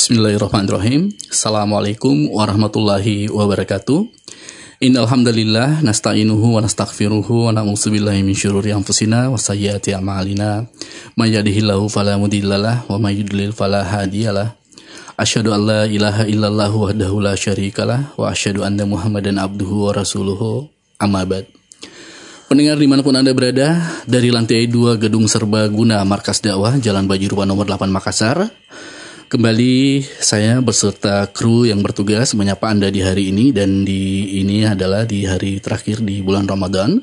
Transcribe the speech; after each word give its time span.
Bismillahirrahmanirrahim. 0.00 1.12
Assalamualaikum 1.28 2.32
warahmatullahi 2.32 3.28
wabarakatuh. 3.28 4.08
Innal 4.80 5.04
hamdalillah 5.04 5.84
nasta'inuhu 5.84 6.56
wa 6.56 6.64
nastaghfiruhu 6.64 7.28
wa 7.28 7.52
na'udzu 7.52 7.92
billahi 7.92 8.24
min 8.24 8.32
syururi 8.32 8.72
anfusina 8.72 9.28
wa 9.28 9.36
sayyiati 9.36 9.92
a'malina. 9.92 10.64
May 11.20 11.36
yahdihillahu 11.36 11.92
fala 11.92 12.16
mudhillalah 12.16 12.88
wa 12.88 12.96
may 12.96 13.20
yudlil 13.20 13.52
fala. 13.52 13.84
Asyhadu 15.20 15.52
an 15.52 15.68
la 15.68 15.84
ilaha 15.84 16.24
illallah 16.24 16.72
wahdahu 16.72 17.20
la 17.20 17.36
syarikalah 17.36 18.16
wa 18.16 18.32
asyhadu 18.32 18.64
anna 18.64 18.88
Muhammadan 18.88 19.36
abduhu 19.36 19.84
wa 19.84 19.92
rasuluhu. 19.92 20.64
Amma 20.96 21.28
ba'd. 21.28 21.44
Pendengar 22.48 22.80
di 22.80 22.88
mana 22.88 23.04
pun 23.04 23.20
Anda 23.20 23.36
berada, 23.36 24.00
dari 24.08 24.32
lantai 24.32 24.64
2 24.64 24.96
Gedung 24.96 25.28
Serbaguna 25.28 26.00
Markas 26.08 26.40
Dakwah 26.40 26.80
Jalan 26.80 27.04
Bajirupa 27.04 27.44
nomor 27.44 27.68
8 27.68 27.84
Makassar, 27.92 28.48
Kembali 29.30 30.02
saya 30.18 30.58
beserta 30.58 31.22
kru 31.30 31.62
yang 31.62 31.86
bertugas 31.86 32.34
menyapa 32.34 32.66
Anda 32.66 32.90
di 32.90 32.98
hari 32.98 33.30
ini. 33.30 33.54
Dan 33.54 33.86
di 33.86 34.26
ini 34.42 34.66
adalah 34.66 35.06
di 35.06 35.22
hari 35.22 35.62
terakhir 35.62 36.02
di 36.02 36.18
bulan 36.18 36.50
Ramadan. 36.50 36.98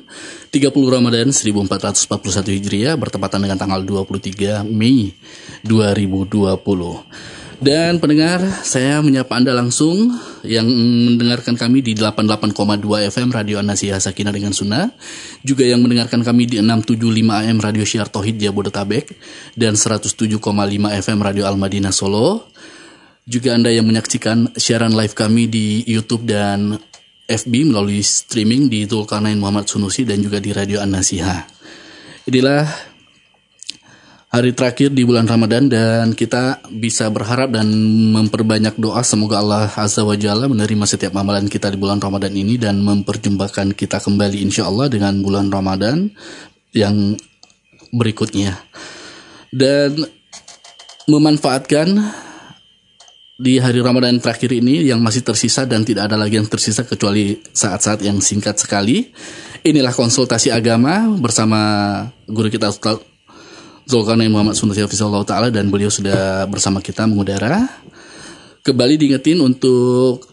30 0.52 0.68
Ramadan 0.68 1.32
1441 1.32 2.52
Hijriah 2.52 3.00
bertepatan 3.00 3.48
dengan 3.48 3.56
tanggal 3.56 3.80
23 3.80 4.60
Mei 4.68 5.16
2020. 5.64 7.64
Dan 7.64 7.96
pendengar, 7.96 8.44
saya 8.60 9.00
menyapa 9.00 9.32
Anda 9.32 9.56
langsung 9.56 10.12
yang 10.44 10.66
mendengarkan 10.66 11.58
kami 11.58 11.80
di 11.80 11.96
88,2 11.96 12.54
FM 13.10 13.28
Radio 13.34 13.58
Anasiyah 13.58 13.98
Sakinah 13.98 14.30
dengan 14.30 14.54
Sunnah, 14.54 14.90
juga 15.42 15.66
yang 15.66 15.82
mendengarkan 15.82 16.22
kami 16.22 16.46
di 16.46 16.62
675 16.62 17.46
AM 17.46 17.58
Radio 17.58 17.84
Syiar 17.86 18.08
Tohid 18.10 18.38
Jabodetabek 18.38 19.14
dan 19.58 19.74
107,5 19.74 20.38
FM 21.02 21.18
Radio 21.22 21.44
Al 21.46 21.56
Madinah 21.58 21.94
Solo. 21.94 22.50
Juga 23.28 23.52
Anda 23.52 23.68
yang 23.68 23.84
menyaksikan 23.84 24.56
siaran 24.56 24.96
live 24.96 25.12
kami 25.12 25.52
di 25.52 25.84
YouTube 25.84 26.24
dan 26.24 26.80
FB 27.28 27.68
melalui 27.68 28.00
streaming 28.00 28.72
di 28.72 28.88
Zulkarnain 28.88 29.36
Muhammad 29.36 29.68
Sunusi 29.68 30.08
dan 30.08 30.24
juga 30.24 30.40
di 30.40 30.48
Radio 30.56 30.80
An-Nasiha. 30.80 31.44
Inilah 32.24 32.87
hari 34.28 34.52
terakhir 34.52 34.92
di 34.92 35.08
bulan 35.08 35.24
Ramadan 35.24 35.72
dan 35.72 36.12
kita 36.12 36.60
bisa 36.68 37.08
berharap 37.08 37.48
dan 37.48 37.68
memperbanyak 38.12 38.76
doa 38.76 39.00
semoga 39.00 39.40
Allah 39.40 39.72
Azza 39.72 40.04
wa 40.04 40.12
Jalla 40.14 40.44
menerima 40.52 40.84
setiap 40.84 41.16
amalan 41.16 41.48
kita 41.48 41.72
di 41.72 41.80
bulan 41.80 41.96
Ramadan 41.96 42.36
ini 42.36 42.60
dan 42.60 42.84
memperjumpakan 42.84 43.72
kita 43.72 44.04
kembali 44.04 44.44
insya 44.44 44.68
Allah 44.68 44.92
dengan 44.92 45.16
bulan 45.24 45.48
Ramadan 45.48 46.12
yang 46.76 47.16
berikutnya 47.88 48.52
dan 49.48 49.96
memanfaatkan 51.08 51.88
di 53.38 53.56
hari 53.56 53.80
Ramadan 53.80 54.20
terakhir 54.20 54.52
ini 54.52 54.84
yang 54.84 55.00
masih 55.00 55.24
tersisa 55.24 55.64
dan 55.64 55.88
tidak 55.88 56.12
ada 56.12 56.20
lagi 56.20 56.36
yang 56.36 56.50
tersisa 56.50 56.84
kecuali 56.84 57.38
saat-saat 57.54 58.02
yang 58.02 58.18
singkat 58.18 58.58
sekali. 58.58 59.08
Inilah 59.62 59.94
konsultasi 59.94 60.50
agama 60.50 61.06
bersama 61.22 61.60
guru 62.26 62.50
kita 62.50 62.74
Zulkarnain 63.88 64.28
Muhammad 64.28 64.52
Sunnah 64.52 64.76
Hafizullah 64.76 65.24
Ta'ala 65.24 65.48
dan 65.48 65.72
beliau 65.72 65.88
sudah 65.88 66.44
bersama 66.44 66.84
kita 66.84 67.08
mengudara. 67.08 67.64
Kembali 68.60 69.00
diingetin 69.00 69.40
untuk 69.40 70.28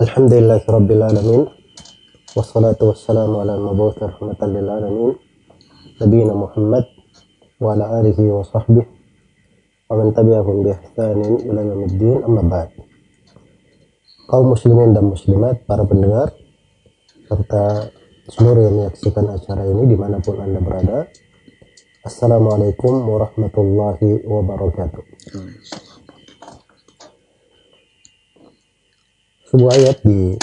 Alhamdulillah 0.00 0.64
Rabbil 0.64 1.04
Alamin. 1.04 1.44
Wassalatu 2.32 2.96
wassalamu 2.96 3.44
ala 3.44 3.60
mabuthi 3.60 4.00
rahmatan 4.00 4.48
lil 4.56 4.64
alamin. 4.64 5.12
Muhammad 6.32 6.88
wa 7.60 7.76
ala 7.76 8.00
alihi 8.00 8.32
wa 8.32 8.40
sahbihi 8.40 8.88
wa 9.92 10.00
man 10.00 10.16
tabi'ahum 10.16 10.56
bi 10.64 10.72
ihsanin 10.72 11.52
ila 11.52 11.60
yaumiddin 11.60 12.24
amma 12.24 12.48
ba'd. 12.48 12.72
Kaum 14.24 14.56
muslimin 14.56 14.96
dan 14.96 15.04
muslimat, 15.04 15.68
para 15.68 15.84
pendengar 15.84 16.32
serta 17.28 17.92
seluruh 18.32 18.72
yang 18.72 18.88
menyaksikan 18.88 19.36
acara 19.36 19.68
ini 19.68 19.84
di 19.84 19.96
mana 20.00 20.16
pun 20.24 20.40
anda 20.40 20.64
berada. 20.64 21.12
Assalamualaikum 22.08 23.04
warahmatullahi 23.04 24.24
wabarakatuh. 24.24 25.04
Sebuah 29.48 29.72
ayat 29.80 29.98
di 30.04 30.36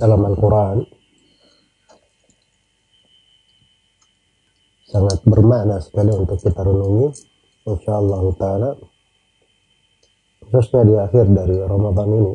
dalam 0.00 0.24
Al-Quran. 0.24 0.80
Sangat 4.88 5.20
bermakna 5.28 5.76
sekali 5.84 6.16
untuk 6.16 6.40
kita 6.40 6.64
renungi. 6.64 7.12
Insya 7.68 8.00
Allah 8.00 8.24
ta'ala. 8.40 8.70
Khususnya 10.40 10.88
di 10.88 10.94
akhir 10.96 11.28
dari 11.36 11.60
Ramadan 11.60 12.08
ini. 12.08 12.34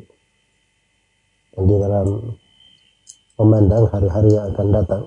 Dan 1.58 1.64
di 1.66 1.76
dalam 1.82 2.08
memandang 3.42 3.90
hari-hari 3.90 4.30
yang 4.30 4.54
akan 4.54 4.68
datang. 4.70 5.04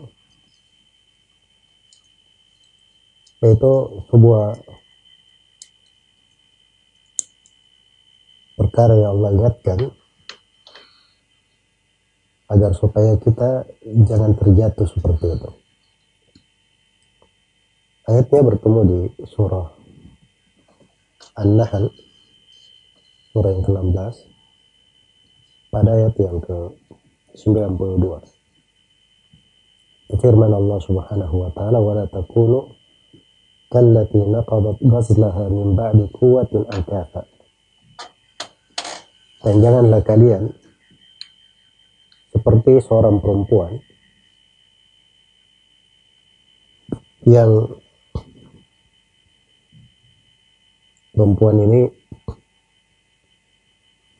Yaitu 3.39 3.73
sebuah 4.11 4.59
perkara 8.59 8.99
yang 8.99 9.23
Allah 9.23 9.31
ingatkan 9.31 9.95
agar 12.57 12.73
supaya 12.73 13.21
kita 13.21 13.69
jangan 14.09 14.33
terjatuh 14.33 14.89
seperti 14.89 15.29
itu. 15.29 15.51
Ayatnya 18.09 18.41
bertemu 18.49 18.81
di 18.89 19.01
surah 19.29 19.69
An-Nahl 21.37 21.93
surah 23.37 23.53
yang 23.53 23.65
ke-16 23.69 24.15
pada 25.69 25.91
ayat 25.93 26.15
yang 26.17 26.41
ke-92. 26.41 28.05
Firman 30.17 30.53
Allah 30.57 30.79
Subhanahu 30.81 31.35
wa 31.45 31.51
taala 31.53 31.77
wa 31.77 31.93
la 31.93 32.09
takunu 32.09 32.73
kallati 33.69 34.17
naqadat 34.17 34.81
ghazlaha 34.81 35.53
min 35.53 35.77
ba'di 35.77 36.09
quwwatin 36.17 36.65
ankafa. 36.73 37.29
Dan 39.45 39.61
janganlah 39.61 40.01
kalian 40.01 40.57
seperti 42.47 42.79
seorang 42.79 43.19
perempuan 43.19 43.75
yang 47.27 47.51
perempuan 51.11 51.59
ini 51.59 51.91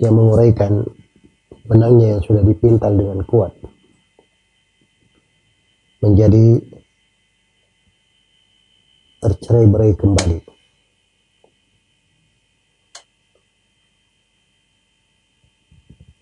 yang 0.03 0.19
menguraikan 0.19 0.83
benangnya 1.71 2.19
yang 2.19 2.23
sudah 2.27 2.43
dipintal 2.43 2.99
dengan 2.99 3.23
kuat 3.31 3.55
menjadi 6.03 6.67
tercerai 9.23 9.71
berai 9.71 9.95
kembali. 9.95 10.39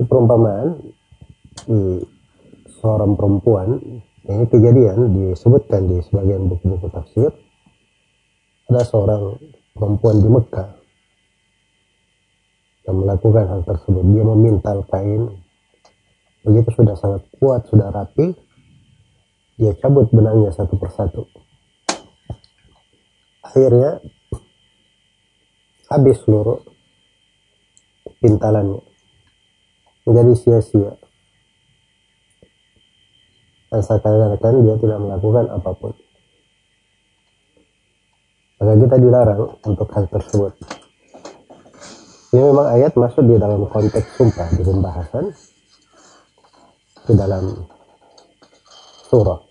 Perumpamaan 0.04 0.93
di 1.64 2.04
seorang 2.80 3.16
perempuan 3.16 3.80
ini 4.24 4.44
kejadian 4.48 5.12
disebutkan 5.12 5.84
di 5.84 6.00
sebagian 6.00 6.48
buku-buku 6.48 6.88
tafsir 6.88 7.28
ada 8.72 8.80
seorang 8.84 9.36
perempuan 9.76 10.24
di 10.24 10.28
Mekah 10.32 10.70
yang 12.84 12.96
melakukan 13.00 13.44
hal 13.48 13.60
tersebut. 13.64 14.04
Dia 14.12 14.24
memintal 14.24 14.84
kain. 14.88 15.28
Begitu 16.44 16.68
sudah 16.76 16.96
sangat 16.96 17.24
kuat 17.40 17.64
sudah 17.72 17.88
rapi 17.88 18.36
dia 19.54 19.72
cabut 19.78 20.10
benangnya 20.10 20.50
satu 20.50 20.76
persatu. 20.76 21.24
Akhirnya 23.44 24.02
habis 25.88 26.18
seluruh 26.24 26.60
pintalannya. 28.18 28.82
Menjadi 30.04 30.32
sia-sia 30.36 30.92
dan 33.74 33.82
seakan-akan 33.82 34.54
dia 34.62 34.74
tidak 34.78 34.98
melakukan 35.02 35.50
apa 35.50 35.70
pun. 35.74 35.92
Maka 38.62 38.72
kita 38.78 38.96
dilarang 39.02 39.58
untuk 39.66 39.90
hal 39.90 40.06
tersebut. 40.06 40.54
Ini 42.30 42.42
memang 42.54 42.70
ayat 42.70 42.94
masuk 42.94 43.26
di 43.26 43.34
dalam 43.34 43.66
konteks 43.66 44.14
sumpah 44.14 44.46
di 44.54 44.62
pembahasan 44.62 45.34
di 47.10 47.14
dalam 47.18 47.66
mahsurah. 49.10 49.42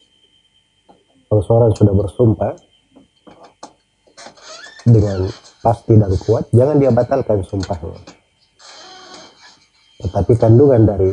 Kalau 1.27 1.43
seorang 1.43 1.71
sudah 1.75 1.93
bersumpah 1.95 2.53
dengan 4.87 5.27
pasti 5.59 5.99
dan 5.99 6.15
kuat, 6.23 6.47
jangan 6.55 6.79
dia 6.79 6.91
batalkan 6.95 7.43
sumpahnya. 7.43 7.95
Tetapi 10.03 10.31
kandungan 10.35 10.83
dari 10.83 11.11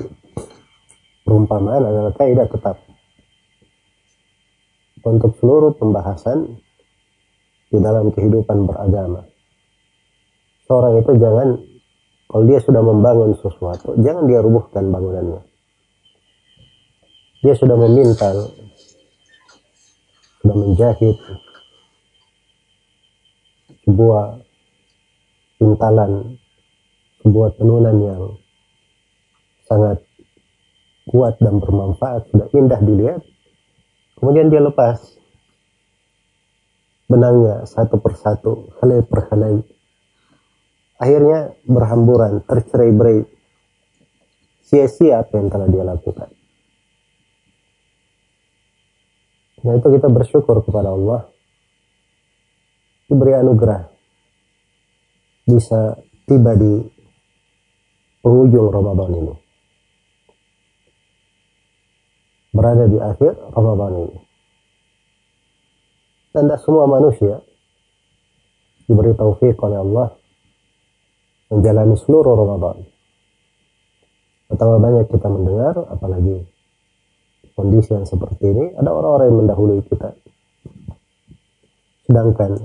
perumpamaan 1.22 1.86
adalah 1.86 2.10
kaidah 2.18 2.46
tetap. 2.50 2.90
Untuk 5.00 5.32
seluruh 5.40 5.72
pembahasan 5.80 6.60
di 7.70 7.78
dalam 7.80 8.12
kehidupan 8.12 8.68
beragama. 8.68 9.24
Seorang 10.68 11.00
itu 11.00 11.12
jangan, 11.16 11.48
kalau 12.28 12.44
dia 12.46 12.58
sudah 12.60 12.82
membangun 12.84 13.32
sesuatu, 13.38 13.96
jangan 14.02 14.26
dia 14.28 14.42
rubuhkan 14.44 14.86
bangunannya. 14.90 15.40
Dia 17.40 17.54
sudah 17.56 17.74
memintal, 17.78 18.52
sudah 20.44 20.56
menjahit 20.60 21.16
sebuah 23.88 24.44
pintalan, 25.56 26.36
sebuah 27.24 27.48
tenunan 27.56 27.96
yang 28.04 28.22
sangat 29.64 30.04
kuat 31.08 31.34
dan 31.40 31.58
bermanfaat, 31.58 32.28
sudah 32.28 32.46
indah 32.52 32.80
dilihat. 32.84 33.22
Kemudian 34.20 34.52
dia 34.52 34.60
lepas 34.60 35.00
benangnya 37.08 37.64
satu 37.64 37.96
persatu, 37.98 38.68
helai 38.78 39.00
per 39.02 39.26
helai. 39.32 39.64
Akhirnya 41.00 41.56
berhamburan, 41.64 42.44
tercerai-berai. 42.44 43.24
Sia-sia 44.60 45.24
apa 45.24 45.40
yang 45.40 45.48
telah 45.48 45.66
dia 45.66 45.82
lakukan. 45.82 46.30
Nah 49.64 49.72
itu 49.76 49.88
kita 49.88 50.08
bersyukur 50.08 50.62
kepada 50.64 50.92
Allah 50.92 51.28
diberi 53.10 53.34
anugerah 53.34 53.90
bisa 55.44 55.98
tiba 56.24 56.54
di 56.54 56.80
penghujung 58.22 58.68
Ramadan 58.70 59.10
ini. 59.18 59.34
Berada 62.60 62.84
di 62.84 63.00
akhir 63.00 63.56
Ramadan 63.56 64.04
ini. 64.04 64.18
Dan 66.36 66.44
tidak 66.44 66.60
semua 66.60 66.84
manusia 66.84 67.40
diberi 68.84 69.16
taufik 69.16 69.56
oleh 69.64 69.80
Allah 69.80 70.12
menjalani 71.48 71.96
seluruh 71.96 72.36
Ramadan. 72.36 72.84
Betapa 74.52 74.76
banyak 74.76 75.08
kita 75.08 75.24
mendengar, 75.32 75.88
apalagi 75.88 76.44
kondisi 77.56 77.96
yang 77.96 78.04
seperti 78.04 78.52
ini, 78.52 78.76
ada 78.76 78.92
orang-orang 78.92 79.32
yang 79.32 79.38
mendahului 79.40 79.80
kita. 79.88 80.12
Sedangkan 82.04 82.60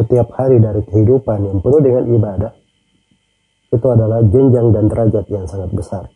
setiap 0.00 0.32
hari 0.32 0.64
dari 0.64 0.80
kehidupan 0.80 1.44
yang 1.44 1.60
penuh 1.60 1.84
dengan 1.84 2.08
ibadah, 2.08 2.52
itu 3.68 3.84
adalah 3.84 4.24
jenjang 4.24 4.72
dan 4.72 4.88
derajat 4.88 5.28
yang 5.28 5.44
sangat 5.44 5.68
besar. 5.76 6.08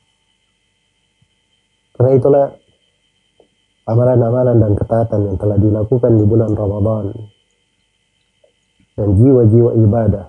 Karena 1.93 2.17
itulah 2.17 2.47
amalan-amalan 3.89 4.61
dan 4.61 4.73
ketaatan 4.77 5.21
yang 5.33 5.37
telah 5.41 5.57
dilakukan 5.57 6.13
di 6.13 6.25
bulan 6.29 6.53
Ramadan 6.53 7.09
dan 9.01 9.09
jiwa-jiwa 9.17 9.71
ibadah 9.81 10.27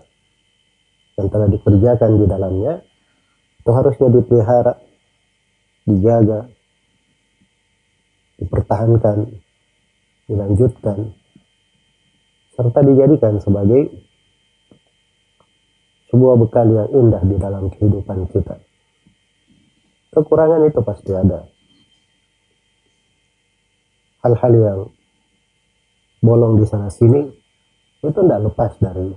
yang 1.19 1.27
telah 1.27 1.47
dikerjakan 1.51 2.11
di 2.15 2.25
dalamnya 2.25 2.73
itu 3.59 3.71
harusnya 3.75 4.07
dipelihara, 4.07 4.73
dijaga, 5.83 6.47
dipertahankan, 8.39 9.27
dilanjutkan, 10.31 11.11
serta 12.55 12.79
dijadikan 12.87 13.43
sebagai 13.43 13.91
sebuah 16.07 16.35
bekal 16.39 16.71
yang 16.71 16.89
indah 16.95 17.21
di 17.27 17.35
dalam 17.35 17.67
kehidupan 17.67 18.31
kita. 18.31 18.55
Kekurangan 20.15 20.63
itu 20.65 20.79
pasti 20.81 21.11
ada. 21.13 21.58
Hal-hal 24.19 24.53
yang 24.55 24.79
bolong 26.19 26.59
di 26.59 26.65
sana 26.67 26.91
sini 26.91 27.23
itu 28.03 28.19
tidak 28.19 28.51
lepas 28.51 28.75
dari 28.79 29.15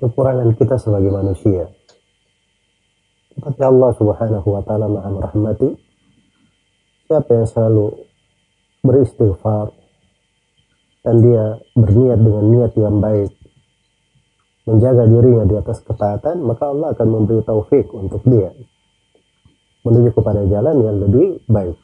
kekurangan 0.00 0.52
kita 0.56 0.76
sebagai 0.80 1.12
manusia. 1.12 1.68
Tapi 3.36 3.60
Allah 3.60 3.92
Subhanahu 3.96 4.48
wa 4.48 4.62
taala 4.64 4.88
Maha 4.88 5.12
merahmati 5.12 5.68
siapa 7.04 7.30
yang 7.36 7.46
selalu 7.46 7.86
beristighfar 8.80 9.70
dan 11.06 11.22
dia 11.22 11.60
berniat 11.76 12.18
dengan 12.18 12.44
niat 12.50 12.72
yang 12.74 12.98
baik 12.98 13.30
menjaga 14.66 15.06
dirinya 15.06 15.44
di 15.46 15.54
atas 15.54 15.78
ketaatan 15.86 16.42
maka 16.42 16.66
Allah 16.66 16.90
akan 16.90 17.06
memberi 17.06 17.46
taufik 17.46 17.86
untuk 17.94 18.26
dia 18.26 18.50
menuju 19.86 20.10
kepada 20.18 20.42
jalan 20.50 20.82
yang 20.82 20.96
lebih 20.98 21.38
baik 21.46 21.78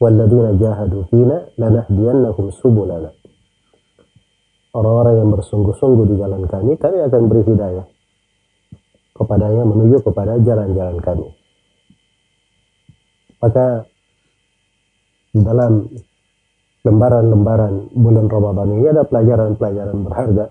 walladzina 0.00 0.56
jahadu 0.56 1.04
fina 1.12 1.46
lanahdiyannahum 1.60 2.48
subulana 2.56 3.12
orang-orang 4.72 5.14
yang 5.20 5.28
bersungguh-sungguh 5.36 6.04
di 6.10 6.14
jalan 6.16 6.48
kami 6.48 6.80
kami 6.80 6.98
akan 7.04 7.22
beri 7.28 7.44
hidayah 7.44 7.86
kepadanya 9.20 9.68
menuju 9.68 10.00
kepada 10.00 10.40
jalan-jalan 10.40 10.96
kami. 11.04 11.28
Maka 13.44 13.84
dalam 15.36 15.92
lembaran-lembaran 16.80 17.92
bulan 17.92 18.26
Ramadan 18.32 18.68
ini 18.80 18.86
ada 18.88 19.04
pelajaran-pelajaran 19.04 19.98
berharga 20.00 20.46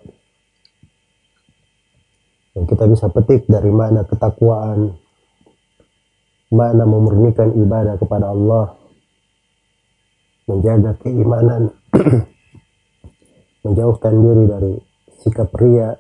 yang 2.54 2.66
kita 2.70 2.86
bisa 2.86 3.10
petik 3.10 3.50
dari 3.50 3.74
mana 3.74 4.06
ketakwaan, 4.06 4.94
mana 6.54 6.84
memurnikan 6.86 7.54
ibadah 7.58 7.98
kepada 7.98 8.30
Allah, 8.30 8.78
menjaga 10.50 10.98
keimanan, 11.06 11.70
menjauhkan 13.64 14.14
diri 14.18 14.44
dari 14.50 14.74
sikap 15.22 15.54
ria, 15.62 15.94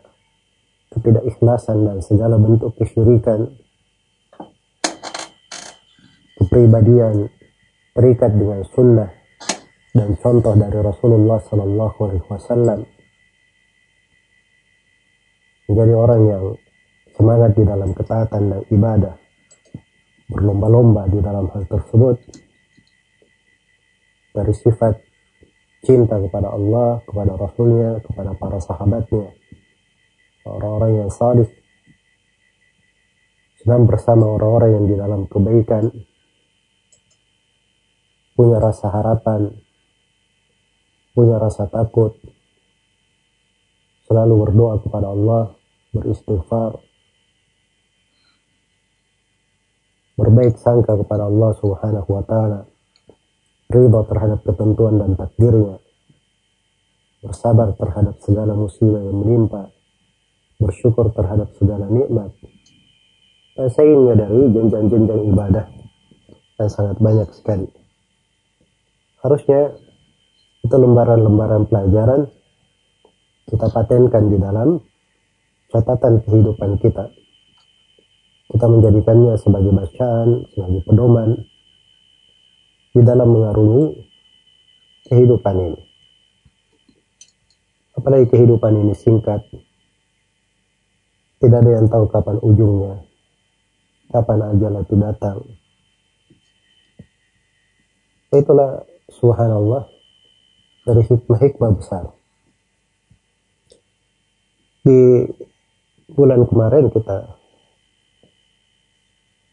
ketidakikhlasan 0.90 1.86
dan 1.86 1.98
segala 2.02 2.42
bentuk 2.42 2.74
kesyirikan, 2.82 3.46
kepribadian 6.42 7.30
terikat 7.94 8.34
dengan 8.34 8.66
sunnah 8.74 9.10
dan 9.94 10.18
contoh 10.18 10.58
dari 10.58 10.80
Rasulullah 10.82 11.38
Sallallahu 11.46 11.98
Alaihi 12.10 12.26
Wasallam. 12.26 12.80
Menjadi 15.70 15.94
orang 15.94 16.22
yang 16.26 16.46
semangat 17.14 17.54
di 17.54 17.62
dalam 17.62 17.94
ketaatan 17.94 18.44
dan 18.50 18.62
ibadah 18.74 19.14
berlomba-lomba 20.34 21.06
di 21.06 21.22
dalam 21.22 21.46
hal 21.54 21.62
tersebut 21.70 22.49
dari 24.34 24.54
sifat 24.54 24.94
cinta 25.84 26.20
kepada 26.20 26.52
Allah, 26.52 27.00
kepada 27.08 27.34
Rasulnya, 27.40 28.04
kepada 28.04 28.36
para 28.36 28.60
sahabatnya. 28.60 29.32
Orang-orang 30.48 30.92
yang 31.06 31.12
sadis. 31.12 31.50
Sedang 33.60 33.84
bersama 33.84 34.28
orang-orang 34.40 34.72
yang 34.76 34.86
di 34.88 34.96
dalam 34.96 35.22
kebaikan. 35.28 35.92
Punya 38.40 38.56
rasa 38.56 38.88
harapan, 38.88 39.52
punya 41.12 41.36
rasa 41.36 41.68
takut, 41.68 42.16
selalu 44.08 44.48
berdoa 44.48 44.80
kepada 44.80 45.12
Allah, 45.12 45.52
beristighfar, 45.92 46.80
berbaik 50.16 50.56
sangka 50.56 50.96
kepada 51.04 51.28
Allah 51.28 51.52
Subhanahu 51.60 52.10
wa 52.10 52.24
taala, 52.24 52.64
ridha 53.70 54.02
terhadap 54.10 54.40
ketentuan 54.44 54.98
dan 54.98 55.14
takdirnya, 55.14 55.78
bersabar 57.22 57.72
terhadap 57.78 58.18
segala 58.26 58.58
musibah 58.58 59.02
yang 59.02 59.18
menimpa, 59.22 59.70
bersyukur 60.58 61.14
terhadap 61.14 61.54
segala 61.56 61.86
nikmat. 61.88 62.34
Dan 63.54 63.68
saya 63.70 63.88
ingin 63.94 64.18
dari 64.18 64.40
jenjang-jenjang 64.52 65.22
ibadah 65.30 65.66
yang 66.60 66.70
sangat 66.72 66.98
banyak 66.98 67.30
sekali 67.32 67.70
harusnya 69.20 69.76
itu 70.64 70.76
lembaran-lembaran 70.76 71.68
pelajaran 71.68 72.28
kita 73.48 73.68
patenkan 73.72 74.24
di 74.30 74.38
dalam 74.38 74.80
catatan 75.74 76.22
kehidupan 76.24 76.78
kita. 76.80 77.10
Kita 78.50 78.66
menjadikannya 78.66 79.38
sebagai 79.38 79.72
bacaan, 79.74 80.46
sebagai 80.54 80.82
pedoman 80.86 81.30
di 82.94 83.02
dalam 83.06 83.30
mengarungi 83.30 83.86
kehidupan 85.10 85.56
ini. 85.58 85.82
Apalagi 87.98 88.26
kehidupan 88.32 88.74
ini 88.80 88.94
singkat, 88.96 89.44
tidak 91.44 91.60
ada 91.64 91.72
yang 91.82 91.88
tahu 91.92 92.08
kapan 92.08 92.38
ujungnya, 92.40 92.96
kapan 94.10 94.40
ajal 94.56 94.74
itu 94.80 94.96
datang. 94.96 95.38
itulah 98.30 98.86
subhanallah 99.10 99.90
dari 100.86 101.02
hikmah-hikmah 101.02 101.72
besar 101.82 102.14
di 104.86 105.26
bulan 106.14 106.46
kemarin 106.46 106.94
kita 106.94 107.36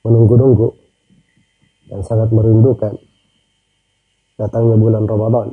menunggu-nunggu 0.04 0.76
dan 1.88 2.00
sangat 2.04 2.28
merindukan 2.36 3.00
datangnya 4.36 4.76
bulan 4.76 5.04
Ramadan. 5.08 5.52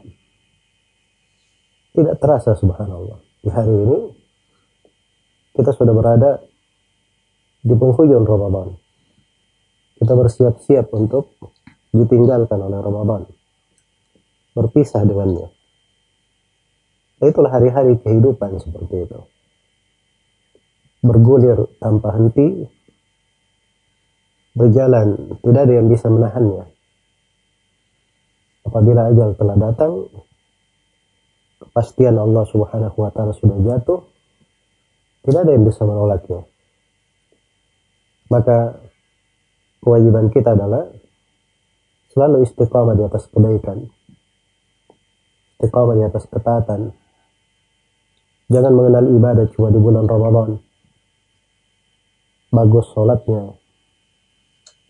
Tidak 1.94 2.16
terasa 2.20 2.56
subhanallah. 2.56 3.20
Di 3.44 3.50
hari 3.52 3.72
ini 3.72 4.00
kita 5.56 5.72
sudah 5.72 5.94
berada 5.96 6.40
di 7.64 7.74
penghujung 7.76 8.28
Ramadan. 8.28 8.76
Kita 10.00 10.14
bersiap-siap 10.20 10.92
untuk 10.92 11.40
ditinggalkan 11.96 12.60
oleh 12.60 12.80
Ramadan. 12.82 13.24
Berpisah 14.54 15.06
dengannya. 15.08 15.48
Itulah 17.24 17.56
hari-hari 17.56 17.96
kehidupan 18.04 18.60
seperti 18.60 19.08
itu. 19.08 19.20
Bergulir 21.00 21.72
tanpa 21.80 22.20
henti 22.20 22.68
berjalan, 24.54 25.40
tidak 25.42 25.62
ada 25.66 25.74
yang 25.74 25.88
bisa 25.88 26.12
menahannya. 26.12 26.73
Apabila 28.74 29.06
ajal 29.06 29.38
telah 29.38 29.54
datang, 29.54 30.10
kepastian 31.62 32.18
Allah 32.18 32.42
Subhanahu 32.50 32.98
wa 32.98 33.14
taala 33.14 33.30
sudah 33.38 33.54
jatuh, 33.62 34.02
tidak 35.22 35.46
ada 35.46 35.52
yang 35.54 35.62
bisa 35.62 35.86
menolaknya. 35.86 36.42
Maka 38.34 38.82
kewajiban 39.78 40.34
kita 40.34 40.58
adalah 40.58 40.90
selalu 42.18 42.50
istiqamah 42.50 42.98
di 42.98 43.04
atas 43.06 43.30
kebaikan. 43.30 43.86
Istiqamah 45.62 45.94
di 45.94 46.04
atas 46.10 46.26
ketaatan. 46.34 46.98
Jangan 48.50 48.74
mengenal 48.74 49.06
ibadah 49.06 49.46
cuma 49.54 49.70
di 49.70 49.78
bulan 49.78 50.10
Ramadan. 50.10 50.58
Bagus 52.50 52.90
sholatnya, 52.94 53.54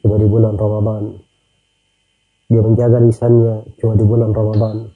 cuma 0.03 0.15
di 0.15 0.27
bulan 0.27 0.55
Ramadan. 0.55 1.22
Dia 2.53 2.61
menjaga 2.61 3.01
lisannya 3.01 3.65
cuma 3.81 3.97
di 3.97 4.05
bulan 4.05 4.29
Ramadan. 4.29 4.93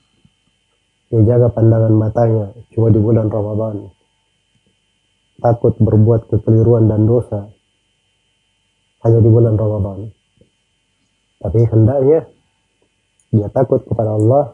Dia 1.10 1.26
jaga 1.26 1.50
pandangan 1.50 1.90
matanya 1.90 2.54
cuma 2.70 2.94
di 2.94 3.02
bulan 3.02 3.34
Ramadan. 3.34 3.90
Takut 5.42 5.74
berbuat 5.82 6.30
kekeliruan 6.30 6.86
dan 6.86 7.10
dosa 7.10 7.50
hanya 9.02 9.20
di 9.26 9.30
bulan 9.34 9.58
Ramadan. 9.58 10.14
Tapi 11.42 11.66
hendaknya 11.66 12.30
dia 13.34 13.50
takut 13.50 13.82
kepada 13.90 14.22
Allah, 14.22 14.54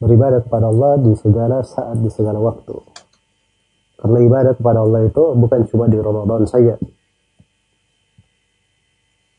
beribadah 0.00 0.40
kepada 0.48 0.72
Allah 0.72 0.96
di 1.04 1.12
segala 1.20 1.60
saat, 1.60 2.00
di 2.00 2.08
segala 2.08 2.40
waktu. 2.40 2.72
Karena 4.00 4.18
ibadah 4.24 4.52
kepada 4.56 4.80
Allah 4.80 5.12
itu 5.12 5.24
bukan 5.36 5.60
cuma 5.68 5.92
di 5.92 6.00
Ramadan 6.00 6.48
saja, 6.48 6.80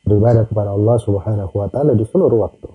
beribadah 0.06 0.46
kepada 0.46 0.72
Allah 0.78 0.98
Subhanahu 1.02 1.54
wa 1.58 1.68
taala 1.68 1.98
di 1.98 2.06
seluruh 2.06 2.46
waktu. 2.46 2.70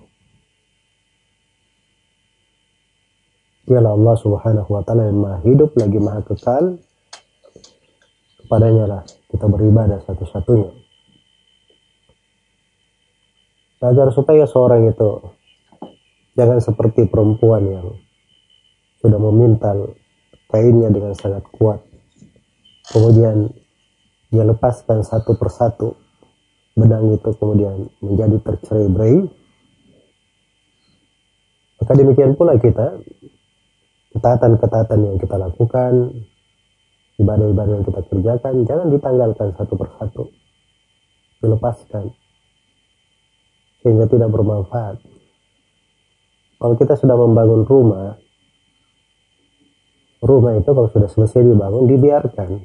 Dialah 3.71 3.95
Allah 3.95 4.15
Subhanahu 4.19 4.67
wa 4.67 4.83
taala 4.83 5.07
yang 5.07 5.17
Maha 5.23 5.39
hidup 5.47 5.71
lagi 5.79 5.95
Maha 5.95 6.21
kekal. 6.27 6.75
Kepadanya 8.43 8.83
lah 8.83 9.01
kita 9.31 9.47
beribadah 9.47 10.03
satu-satunya. 10.03 10.75
Agar 13.81 14.11
supaya 14.13 14.45
seorang 14.45 14.91
itu 14.91 15.09
jangan 16.35 16.59
seperti 16.59 17.07
perempuan 17.07 17.63
yang 17.65 17.87
sudah 18.99 19.17
memintal 19.17 19.95
kainnya 20.51 20.91
dengan 20.91 21.15
sangat 21.15 21.47
kuat. 21.49 21.79
Kemudian 22.91 23.49
dia 24.29 24.43
lepaskan 24.43 25.01
satu 25.07 25.39
persatu 25.39 25.95
benang 26.77 27.15
itu 27.15 27.29
kemudian 27.35 27.91
menjadi 27.99 28.37
tercerai-berai 28.41 29.27
maka 31.81 31.93
demikian 31.97 32.37
pula 32.37 32.55
kita 32.61 33.01
ketaatan-ketaatan 34.13 34.99
yang 35.01 35.17
kita 35.17 35.35
lakukan 35.35 36.13
ibadah-ibadah 37.21 37.73
yang 37.81 37.85
kita 37.85 38.01
kerjakan 38.05 38.53
jangan 38.65 38.87
ditanggalkan 38.89 39.47
satu 39.57 39.73
persatu. 39.77 40.23
Dilepaskan. 41.41 42.13
Sehingga 43.81 44.05
tidak 44.05 44.29
bermanfaat. 44.29 45.01
Kalau 46.61 46.75
kita 46.77 46.93
sudah 46.93 47.17
membangun 47.17 47.65
rumah 47.65 48.13
rumah 50.21 50.53
itu 50.53 50.69
kalau 50.69 50.85
sudah 50.93 51.09
selesai 51.09 51.41
dibangun 51.41 51.89
dibiarkan 51.89 52.61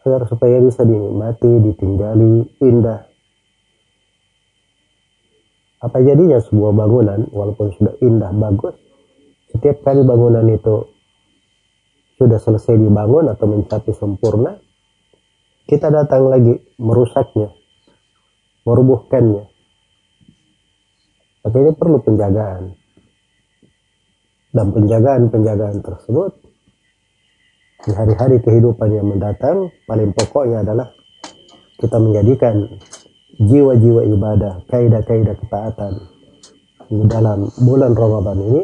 agar 0.00 0.24
supaya 0.28 0.56
bisa 0.64 0.80
dinikmati, 0.84 1.50
ditinggali, 1.60 2.56
indah. 2.64 3.04
Apa 5.80 5.96
jadinya 6.00 6.40
sebuah 6.40 6.72
bangunan 6.76 7.28
walaupun 7.32 7.72
sudah 7.76 7.94
indah, 8.00 8.32
bagus, 8.32 8.76
setiap 9.52 9.80
kali 9.84 10.04
bangunan 10.04 10.44
itu 10.48 10.88
sudah 12.20 12.36
selesai 12.36 12.76
dibangun 12.76 13.32
atau 13.32 13.48
mencapai 13.48 13.92
sempurna, 13.96 14.60
kita 15.64 15.88
datang 15.88 16.28
lagi 16.28 16.52
merusaknya, 16.76 17.48
merubuhkannya. 18.68 19.48
Tapi 21.40 21.56
ini 21.56 21.72
perlu 21.72 21.98
penjagaan. 22.04 22.76
Dan 24.50 24.66
penjagaan-penjagaan 24.74 25.78
tersebut 25.78 26.39
di 27.80 27.90
hari-hari 27.96 28.44
kehidupan 28.44 28.92
yang 28.92 29.08
mendatang 29.08 29.72
paling 29.88 30.12
pokoknya 30.12 30.60
adalah 30.60 30.92
kita 31.80 31.96
menjadikan 31.96 32.68
jiwa-jiwa 33.40 34.04
ibadah, 34.04 34.60
kaidah-kaidah 34.68 35.32
ketaatan 35.40 35.92
di 36.92 37.04
dalam 37.08 37.48
bulan 37.56 37.96
Ramadan 37.96 38.36
ini 38.36 38.62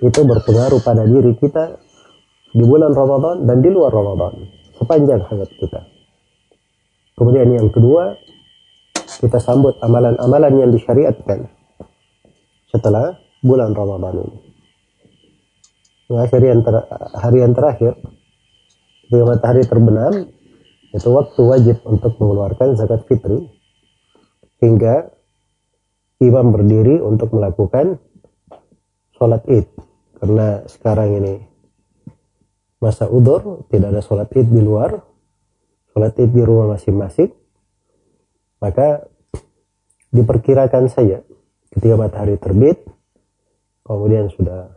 itu 0.00 0.20
berpengaruh 0.24 0.80
pada 0.80 1.04
diri 1.04 1.36
kita 1.36 1.76
di 2.56 2.64
bulan 2.64 2.96
Ramadan 2.96 3.44
dan 3.44 3.60
di 3.60 3.68
luar 3.68 3.92
Ramadan 3.92 4.48
sepanjang 4.80 5.20
hayat 5.28 5.50
kita. 5.60 5.80
Kemudian 7.16 7.52
yang 7.52 7.68
kedua, 7.68 8.16
kita 9.20 9.40
sambut 9.40 9.76
amalan-amalan 9.80 10.52
yang 10.56 10.70
disyariatkan 10.72 11.48
setelah 12.72 13.16
bulan 13.44 13.72
Ramadan 13.76 14.24
ini 14.24 14.45
hari 16.06 16.46
yang, 16.50 16.62
ter, 16.62 16.74
hari 17.14 17.38
yang 17.42 17.52
terakhir 17.56 17.92
ketika 19.06 19.24
matahari 19.26 19.62
terbenam 19.66 20.14
itu 20.94 21.08
waktu 21.10 21.40
wajib 21.42 21.76
untuk 21.84 22.14
mengeluarkan 22.22 22.78
zakat 22.78 23.02
fitri 23.10 23.50
hingga 24.62 25.10
imam 26.22 26.54
berdiri 26.54 27.02
untuk 27.02 27.34
melakukan 27.34 28.00
sholat 29.18 29.42
id. 29.50 29.66
Karena 30.16 30.64
sekarang 30.64 31.20
ini 31.20 31.34
masa 32.80 33.08
udur 33.08 33.66
tidak 33.72 33.92
ada 33.92 34.02
sholat 34.04 34.28
id 34.36 34.52
di 34.52 34.60
luar 34.60 35.00
sholat 35.96 36.12
id 36.20 36.28
di 36.28 36.44
rumah 36.44 36.76
masing-masing 36.76 37.32
maka 38.60 39.08
diperkirakan 40.12 40.92
saja 40.92 41.24
ketika 41.72 41.96
matahari 41.96 42.36
terbit 42.36 42.84
kemudian 43.80 44.28
sudah 44.28 44.75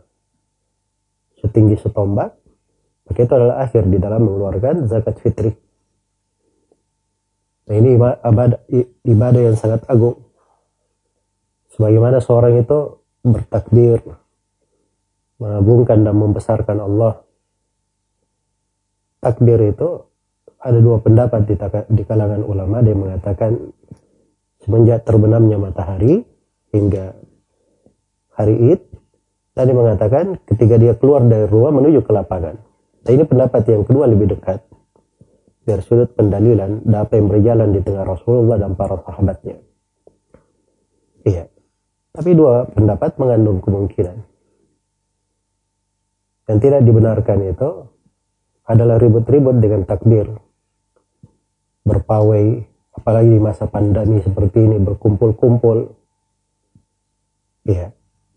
setinggi 1.40 1.76
setombak, 1.80 2.36
maka 3.08 3.18
itu 3.24 3.32
adalah 3.34 3.64
akhir 3.64 3.88
di 3.88 3.98
dalam 3.98 4.22
mengeluarkan 4.22 4.86
zakat 4.86 5.18
fitri. 5.18 5.50
Nah 7.66 7.74
ini 7.74 7.96
ibadah, 7.96 8.60
ibadah 9.06 9.40
yang 9.40 9.56
sangat 9.58 9.82
agung. 9.86 10.20
Sebagaimana 11.74 12.18
seorang 12.18 12.60
itu 12.60 12.98
bertakbir, 13.24 14.02
mengagungkan 15.40 16.04
dan 16.04 16.14
membesarkan 16.14 16.78
Allah. 16.82 17.24
Takbir 19.20 19.60
itu 19.70 19.88
ada 20.60 20.78
dua 20.80 21.00
pendapat 21.00 21.48
di, 21.48 21.56
di 21.92 22.02
kalangan 22.04 22.44
ulama 22.44 22.84
yang 22.84 23.00
mengatakan 23.00 23.56
semenjak 24.60 25.04
terbenamnya 25.08 25.56
matahari 25.56 26.24
hingga 26.72 27.16
hari 28.36 28.76
Id 28.76 28.80
tadi 29.60 29.76
mengatakan 29.76 30.40
ketika 30.48 30.80
dia 30.80 30.96
keluar 30.96 31.20
dari 31.28 31.44
rumah 31.44 31.68
menuju 31.76 32.00
ke 32.00 32.16
lapangan. 32.16 32.56
Nah 33.04 33.10
ini 33.12 33.28
pendapat 33.28 33.68
yang 33.68 33.84
kedua 33.84 34.08
lebih 34.08 34.32
dekat 34.32 34.64
dari 35.68 35.84
sudut 35.84 36.16
pendalilan 36.16 36.80
apa 36.96 37.20
yang 37.20 37.28
berjalan 37.28 37.68
di 37.68 37.84
tengah 37.84 38.08
Rasulullah 38.08 38.56
dan 38.56 38.72
para 38.72 38.96
sahabatnya. 39.04 39.60
Iya. 41.28 41.52
Tapi 42.10 42.30
dua 42.32 42.72
pendapat 42.72 43.20
mengandung 43.20 43.60
kemungkinan. 43.60 44.16
Yang 46.48 46.58
tidak 46.64 46.80
dibenarkan 46.82 47.38
itu 47.44 47.70
adalah 48.64 48.96
ribut-ribut 48.96 49.60
dengan 49.60 49.84
takbir. 49.84 50.26
Berpawai, 51.84 52.64
apalagi 52.96 53.30
di 53.30 53.40
masa 53.40 53.68
pandemi 53.70 54.18
seperti 54.24 54.58
ini 54.58 54.80
berkumpul-kumpul 54.82 56.00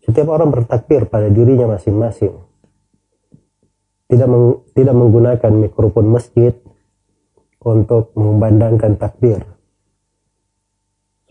setiap 0.04 0.28
orang 0.36 0.52
bertakbir 0.52 1.08
pada 1.08 1.32
dirinya 1.32 1.74
masing-masing. 1.74 2.36
Tidak 4.04 4.28
meng, 4.28 4.68
tidak 4.76 4.92
menggunakan 4.92 5.52
mikrofon 5.56 6.12
masjid 6.12 6.52
untuk 7.64 8.12
memandangkan 8.12 9.00
takbir. 9.00 9.40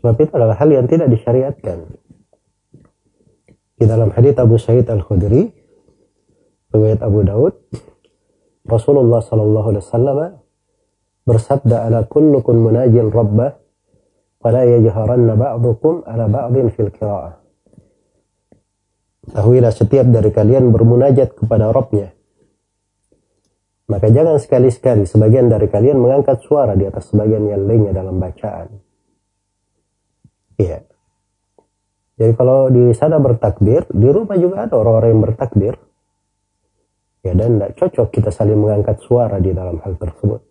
Sebab 0.01 0.17
itu 0.17 0.33
adalah 0.33 0.57
hal 0.57 0.73
yang 0.73 0.89
tidak 0.89 1.13
disyariatkan. 1.13 1.85
Di 3.77 3.85
dalam 3.85 4.09
hadits 4.09 4.41
Abu 4.41 4.57
Sa'id 4.57 4.89
Al-Khudri 4.89 5.53
riwayat 6.73 7.05
Abu 7.05 7.21
Daud 7.21 7.53
Rasulullah 8.65 9.21
sallallahu 9.21 9.67
alaihi 9.69 9.83
wasallam 9.85 10.17
bersabda 11.29 11.87
ala 11.87 11.99
kullukum 12.09 12.57
munajil 12.57 13.11
rabbah 13.11 13.59
fala 14.41 14.65
yajharanna 14.65 15.35
ba'dukum 15.37 16.07
ala 16.07 16.25
ba'din 16.31 16.71
fil 16.71 16.89
qira'ah 16.89 17.42
Tahuilah 19.23 19.71
setiap 19.71 20.03
dari 20.11 20.35
kalian 20.35 20.75
bermunajat 20.75 21.39
kepada 21.39 21.71
Rabbnya. 21.71 22.11
Maka 23.87 24.11
jangan 24.11 24.35
sekali-sekali 24.35 25.07
sebagian 25.07 25.47
dari 25.47 25.71
kalian 25.71 25.99
mengangkat 25.99 26.43
suara 26.43 26.75
di 26.75 26.83
atas 26.83 27.11
sebagian 27.11 27.47
yang 27.47 27.63
lainnya 27.63 27.95
dalam 27.95 28.19
bacaan. 28.19 28.67
Iya. 30.59 30.83
Jadi 32.19 32.33
kalau 32.35 32.67
di 32.67 32.91
sana 32.95 33.17
bertakbir, 33.19 33.87
di 33.89 34.07
rumah 34.11 34.35
juga 34.35 34.67
ada 34.67 34.75
orang-orang 34.75 35.09
yang 35.15 35.23
bertakbir. 35.23 35.75
Ya 37.23 37.31
dan 37.31 37.55
tidak 37.55 37.71
cocok 37.79 38.07
kita 38.11 38.29
saling 38.35 38.59
mengangkat 38.59 38.99
suara 38.99 39.39
di 39.39 39.55
dalam 39.55 39.79
hal 39.79 39.95
tersebut. 39.95 40.43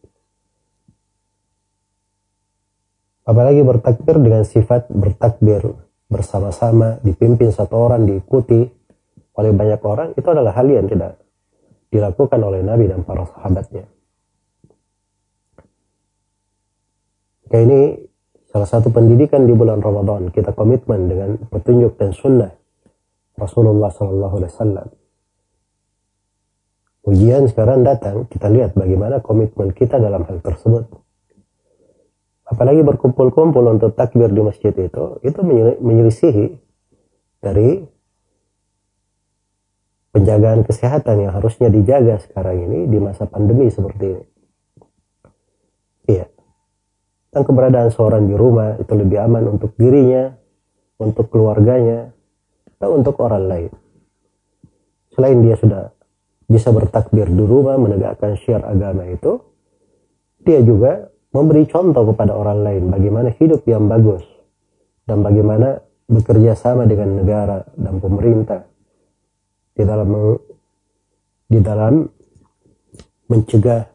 Apalagi 3.22 3.60
bertakbir 3.62 4.16
dengan 4.18 4.42
sifat 4.42 4.88
bertakbir 4.88 5.76
bersama-sama, 6.12 7.00
dipimpin 7.00 7.48
satu 7.48 7.88
orang, 7.88 8.04
diikuti 8.04 8.60
oleh 9.32 9.52
banyak 9.56 9.80
orang, 9.80 10.12
itu 10.12 10.28
adalah 10.28 10.52
hal 10.52 10.68
yang 10.68 10.84
tidak 10.84 11.16
dilakukan 11.88 12.40
oleh 12.44 12.60
Nabi 12.60 12.92
dan 12.92 13.00
para 13.00 13.24
sahabatnya. 13.24 13.88
Maka 17.48 17.56
ini 17.68 18.00
salah 18.48 18.64
satu 18.64 18.88
pendidikan 18.88 19.44
di 19.44 19.52
bulan 19.52 19.80
Ramadan. 19.80 20.32
Kita 20.32 20.56
komitmen 20.56 21.04
dengan 21.04 21.36
petunjuk 21.52 22.00
dan 22.00 22.16
sunnah 22.16 22.48
Rasulullah 23.36 23.92
Sallallahu 23.92 24.34
Alaihi 24.40 24.52
Wasallam. 24.56 24.88
Ujian 27.02 27.44
sekarang 27.50 27.84
datang, 27.84 28.24
kita 28.30 28.48
lihat 28.48 28.72
bagaimana 28.72 29.20
komitmen 29.20 29.74
kita 29.76 30.00
dalam 30.00 30.24
hal 30.24 30.38
tersebut 30.40 31.01
apalagi 32.46 32.82
berkumpul-kumpul 32.82 33.64
untuk 33.70 33.94
takbir 33.94 34.28
di 34.28 34.42
masjid 34.42 34.74
itu 34.74 35.22
itu 35.22 35.40
menyelisihi 35.78 36.46
dari 37.42 37.82
penjagaan 40.12 40.62
kesehatan 40.62 41.26
yang 41.26 41.32
harusnya 41.32 41.72
dijaga 41.72 42.20
sekarang 42.20 42.68
ini 42.68 42.86
di 42.86 42.98
masa 43.00 43.24
pandemi 43.24 43.72
seperti 43.72 44.04
ini. 44.12 44.24
Iya. 46.06 46.26
Dan 47.32 47.42
keberadaan 47.48 47.88
seorang 47.88 48.28
di 48.28 48.36
rumah 48.36 48.76
itu 48.76 48.92
lebih 48.92 49.18
aman 49.24 49.56
untuk 49.56 49.72
dirinya, 49.80 50.36
untuk 51.00 51.32
keluarganya, 51.32 52.12
atau 52.76 52.92
untuk 52.92 53.16
orang 53.24 53.44
lain. 53.48 53.72
Selain 55.16 55.40
dia 55.40 55.56
sudah 55.56 55.96
bisa 56.44 56.68
bertakbir 56.68 57.32
di 57.32 57.44
rumah, 57.48 57.80
menegakkan 57.80 58.36
syiar 58.36 58.68
agama 58.68 59.08
itu, 59.08 59.40
dia 60.44 60.60
juga 60.60 61.08
memberi 61.32 61.64
contoh 61.66 62.12
kepada 62.12 62.36
orang 62.36 62.60
lain 62.60 62.82
bagaimana 62.92 63.28
hidup 63.36 63.64
yang 63.64 63.88
bagus 63.88 64.22
dan 65.08 65.24
bagaimana 65.24 65.80
bekerja 66.06 66.52
sama 66.52 66.84
dengan 66.84 67.24
negara 67.24 67.64
dan 67.74 67.98
pemerintah 67.98 68.60
di 69.72 69.82
dalam 69.82 70.36
di 71.48 71.58
dalam 71.60 72.04
mencegah 73.32 73.88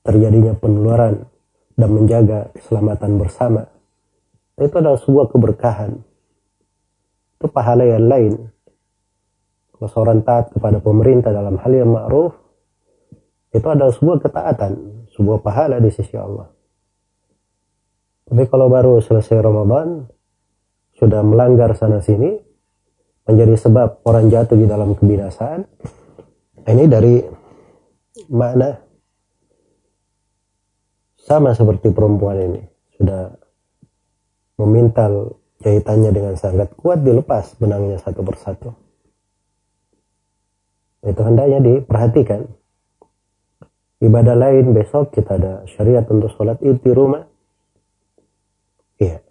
terjadinya 0.00 0.56
penularan 0.56 1.28
dan 1.76 1.88
menjaga 1.92 2.48
keselamatan 2.56 3.20
bersama. 3.20 3.62
Itu 4.58 4.74
adalah 4.80 4.98
sebuah 4.98 5.30
keberkahan. 5.30 5.92
Itu 7.38 7.46
pahala 7.52 7.86
yang 7.86 8.08
lain. 8.10 8.34
Kalau 9.76 9.88
seorang 9.92 10.26
taat 10.26 10.50
kepada 10.50 10.82
pemerintah 10.82 11.30
dalam 11.30 11.54
hal 11.62 11.70
yang 11.70 11.94
ma'ruf, 11.94 12.34
itu 13.54 13.62
adalah 13.62 13.94
sebuah 13.94 14.18
ketaatan, 14.26 14.72
sebuah 15.14 15.38
pahala 15.38 15.78
di 15.78 15.90
sisi 15.94 16.18
Allah. 16.18 16.57
Tapi 18.28 18.44
kalau 18.52 18.68
baru 18.68 19.00
selesai 19.00 19.40
Ramadan, 19.40 20.04
sudah 21.00 21.24
melanggar 21.24 21.72
sana 21.72 22.04
sini, 22.04 22.36
menjadi 23.24 23.56
sebab 23.56 24.04
orang 24.04 24.28
jatuh 24.28 24.60
di 24.60 24.68
dalam 24.68 24.92
kebinasaan, 24.92 25.64
ini 26.68 26.84
dari 26.84 27.24
makna 28.28 28.76
sama 31.16 31.56
seperti 31.56 31.88
perempuan 31.88 32.36
ini. 32.36 32.62
Sudah 33.00 33.32
memintal 34.60 35.40
jahitannya 35.64 36.10
dengan 36.12 36.34
sangat 36.36 36.76
kuat 36.76 37.00
dilepas 37.00 37.56
benangnya 37.56 37.96
satu 37.96 38.20
persatu. 38.20 38.68
Itu 41.00 41.22
hendaknya 41.24 41.64
diperhatikan. 41.64 42.44
Ibadah 43.98 44.36
lain 44.36 44.76
besok 44.76 45.16
kita 45.16 45.40
ada 45.40 45.52
syariat 45.66 46.06
untuk 46.12 46.30
sholat 46.36 46.60
id 46.62 46.84
di 46.84 46.92
rumah 46.94 47.24
Iya. 48.98 49.22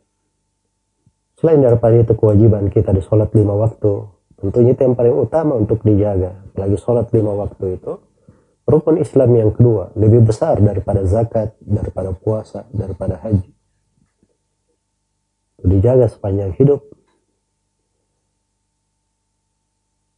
Selain 1.38 1.62
daripada 1.62 1.93
itu 1.99 2.17
kewajiban 2.17 2.71
kita 2.73 2.95
di 2.95 3.03
sholat 3.03 3.30
lima 3.38 3.53
waktu, 3.53 4.10
tentunya 4.41 4.73
itu 4.73 4.82
yang 4.82 4.97
paling 4.97 5.15
utama 5.15 5.53
untuk 5.53 5.86
dijaga. 5.86 6.34
Lagi 6.58 6.77
sholat 6.82 7.13
lima 7.13 7.36
waktu 7.38 7.77
itu, 7.77 7.93
rukun 8.65 8.97
Islam 8.97 9.30
yang 9.38 9.51
kedua, 9.53 9.93
lebih 9.93 10.25
besar 10.25 10.58
daripada 10.58 11.06
zakat, 11.06 11.53
daripada 11.62 12.10
puasa, 12.17 12.65
daripada 12.73 13.21
haji. 13.21 13.53
Dijaga 15.62 16.10
sepanjang 16.10 16.58
hidup. 16.58 16.82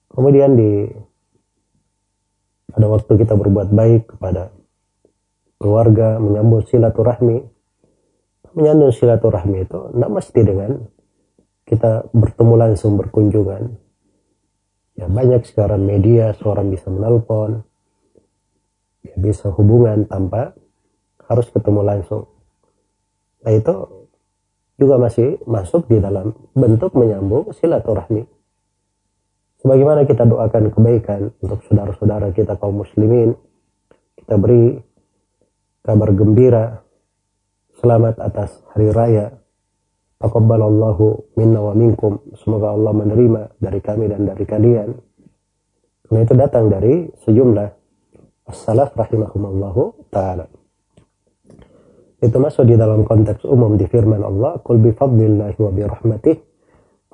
Kemudian 0.10 0.56
di 0.56 0.88
pada 2.70 2.86
waktu 2.86 3.12
kita 3.18 3.34
berbuat 3.36 3.76
baik 3.76 4.16
kepada 4.16 4.56
keluarga, 5.60 6.16
menyambut 6.16 6.70
silaturahmi, 6.72 7.44
menyandung 8.56 8.94
silaturahmi 8.94 9.66
itu 9.66 9.80
tidak 9.94 10.12
mesti 10.12 10.40
dengan 10.42 10.72
kita 11.70 12.10
bertemu 12.10 12.54
langsung 12.58 12.98
berkunjungan. 12.98 13.64
Ya 14.98 15.08
banyak 15.08 15.46
sekarang 15.48 15.86
media 15.86 16.34
seorang 16.36 16.74
bisa 16.74 16.92
menelpon 16.92 17.64
ya 19.06 19.16
bisa 19.16 19.48
hubungan 19.54 20.04
tanpa 20.10 20.58
harus 21.30 21.48
ketemu 21.54 21.82
langsung. 21.86 22.28
Nah 23.46 23.54
itu 23.54 23.76
juga 24.80 24.96
masih 24.98 25.40
masuk 25.46 25.88
di 25.88 26.02
dalam 26.02 26.34
bentuk 26.56 26.96
menyambung 26.96 27.52
silaturahmi. 27.56 28.28
Sebagaimana 29.60 30.08
kita 30.08 30.24
doakan 30.24 30.72
kebaikan 30.72 31.36
untuk 31.44 31.60
saudara-saudara 31.68 32.32
kita 32.32 32.56
kaum 32.56 32.80
muslimin 32.80 33.36
kita 34.24 34.36
beri 34.40 34.80
kabar 35.84 36.10
gembira 36.16 36.80
selamat 37.80 38.20
atas 38.20 38.60
hari 38.76 38.92
raya. 38.92 39.32
Taqabbalallahu 40.20 41.36
minna 41.40 41.64
wa 41.64 41.72
minkum. 41.72 42.20
Semoga 42.36 42.76
Allah 42.76 42.92
menerima 42.92 43.56
dari 43.56 43.80
kami 43.80 44.12
dan 44.12 44.28
dari 44.28 44.44
kalian. 44.44 44.92
Karena 46.04 46.20
itu 46.28 46.34
datang 46.36 46.68
dari 46.68 47.08
sejumlah 47.24 47.70
as-salaf 48.52 48.92
rahimahumallahu 49.00 50.12
ta'ala. 50.12 50.44
Itu 52.20 52.36
masuk 52.36 52.68
di 52.68 52.76
dalam 52.76 53.08
konteks 53.08 53.48
umum 53.48 53.80
di 53.80 53.88
firman 53.88 54.20
Allah, 54.20 54.60
"Qul 54.60 54.84
bi 54.84 54.92
fadlillahi 54.92 55.56
wa 55.56 55.72
bi 55.72 55.88
rahmatih, 55.88 56.36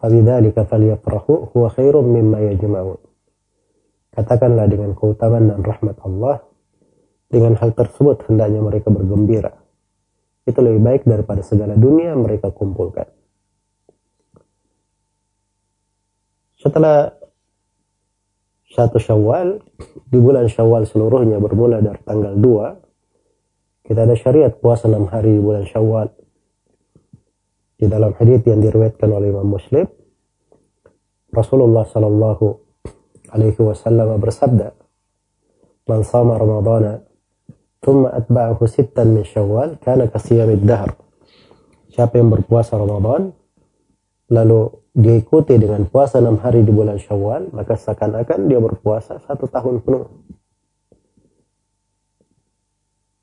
fabidzalika 0.01 0.65
falyafrahu 0.65 1.54
huwa 1.54 1.69
khairum 1.69 2.10
mimma 2.10 2.41
yajma'un." 2.41 2.97
Katakanlah 4.17 4.65
dengan 4.65 4.97
keutamaan 4.97 5.54
dan 5.54 5.62
rahmat 5.62 6.01
Allah, 6.01 6.41
dengan 7.30 7.54
hal 7.62 7.78
tersebut 7.78 8.25
hendaknya 8.25 8.65
mereka 8.65 8.89
bergembira 8.89 9.64
itu 10.45 10.60
lebih 10.62 10.81
baik 10.81 11.01
daripada 11.10 11.41
segala 11.41 11.73
dunia 11.73 12.13
mereka 12.13 12.53
kumpulkan. 12.53 13.10
Setelah 16.62 17.13
satu 18.69 18.97
syawal, 18.97 19.62
di 20.10 20.17
bulan 20.17 20.49
syawal 20.49 20.86
seluruhnya 20.86 21.38
bermula 21.41 21.81
dari 21.81 22.01
tanggal 22.05 22.34
2, 22.38 23.86
kita 23.86 24.01
ada 24.03 24.15
syariat 24.17 24.49
puasa 24.49 24.89
6 24.89 25.05
hari 25.10 25.38
di 25.38 25.41
bulan 25.41 25.65
syawal. 25.65 26.10
Di 27.75 27.86
dalam 27.86 28.17
hadis 28.17 28.41
yang 28.49 28.60
diriwayatkan 28.60 29.10
oleh 29.10 29.29
Imam 29.29 29.45
Muslim, 29.45 29.86
Rasulullah 31.29 31.86
Sallallahu 31.86 32.45
Alaihi 33.29 33.60
Wasallam 33.60 34.17
bersabda, 34.17 34.73
"Man 35.86 36.01
sama 36.01 36.39
thumma 37.86 38.10
atba'ahu 38.17 38.65
sitan 38.65 39.13
min 39.13 39.21
syawal 39.21 39.78
kana 39.78 40.10
kasiyamid 40.10 40.65
Dahar. 40.65 40.98
siapa 41.93 42.17
yang 42.17 42.34
berpuasa 42.34 42.74
Ramadan 42.82 43.30
lalu 44.34 44.74
diikuti 44.95 45.60
dengan 45.60 45.84
puasa 45.91 46.24
enam 46.24 46.39
hari 46.39 46.63
di 46.63 46.71
bulan 46.71 46.95
Syawal 46.95 47.52
maka 47.52 47.76
seakan-akan 47.76 48.48
dia 48.48 48.63
berpuasa 48.63 49.19
satu 49.28 49.45
tahun 49.52 49.84
penuh. 49.84 50.08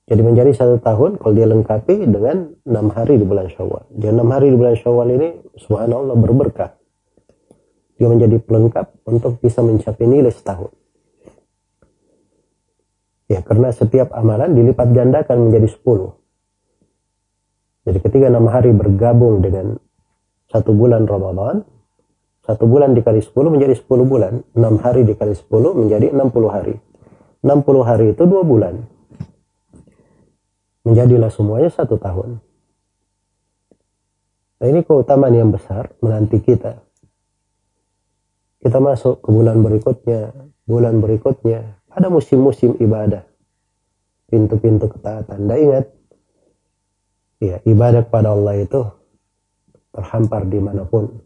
Jadi 0.04 0.20
menjadi 0.20 0.52
satu 0.52 0.76
tahun 0.84 1.16
kalau 1.16 1.32
dia 1.32 1.48
lengkapi 1.48 2.04
dengan 2.04 2.52
enam 2.68 2.92
hari 2.92 3.16
di 3.16 3.24
bulan 3.24 3.48
Syawal. 3.48 3.88
Dia 3.96 4.12
enam 4.12 4.28
hari 4.28 4.52
di 4.52 4.56
bulan 4.60 4.76
Syawal 4.76 5.08
ini 5.16 5.28
subhanallah 5.56 6.12
berberkah. 6.12 6.76
Dia 7.96 8.12
menjadi 8.12 8.36
pelengkap 8.36 8.92
untuk 9.08 9.40
bisa 9.40 9.64
mencapai 9.64 10.04
nilai 10.04 10.28
setahun. 10.28 10.81
Ya, 13.32 13.40
karena 13.40 13.72
setiap 13.72 14.12
amalan 14.12 14.52
dilipat 14.52 14.92
gandakan 14.92 15.48
menjadi 15.48 15.72
sepuluh. 15.72 16.12
Jadi 17.88 17.98
ketika 18.04 18.28
enam 18.28 18.44
hari 18.52 18.76
bergabung 18.76 19.40
dengan 19.40 19.80
satu 20.52 20.76
bulan 20.76 21.08
Ramadan, 21.08 21.64
satu 22.44 22.68
bulan 22.68 22.92
dikali 22.92 23.24
sepuluh 23.24 23.48
menjadi 23.48 23.72
sepuluh 23.72 24.04
bulan. 24.04 24.44
Enam 24.52 24.76
hari 24.84 25.08
dikali 25.08 25.32
sepuluh 25.32 25.72
menjadi 25.72 26.12
enam 26.12 26.28
puluh 26.28 26.52
hari. 26.52 26.76
Enam 27.40 27.64
puluh 27.64 27.80
hari 27.88 28.12
itu 28.12 28.28
dua 28.28 28.44
bulan. 28.44 28.84
Menjadilah 30.84 31.32
semuanya 31.32 31.72
satu 31.72 31.96
tahun. 31.96 32.36
Nah 34.60 34.66
ini 34.68 34.84
keutamaan 34.84 35.32
yang 35.32 35.48
besar 35.48 35.88
menanti 36.04 36.36
kita. 36.38 36.84
Kita 38.60 38.78
masuk 38.78 39.24
ke 39.24 39.28
bulan 39.32 39.58
berikutnya, 39.58 40.30
bulan 40.68 41.02
berikutnya, 41.02 41.81
ada 41.92 42.08
musim-musim 42.08 42.76
ibadah. 42.80 43.24
Pintu-pintu 44.32 44.88
ketaatan. 44.88 45.44
Dan 45.44 45.56
ingat, 45.60 45.84
ya 47.36 47.60
ibadah 47.68 48.08
kepada 48.08 48.32
Allah 48.32 48.64
itu 48.64 48.80
terhampar 49.92 50.48
di 50.48 50.56
mana 50.56 50.88
pun 50.88 51.20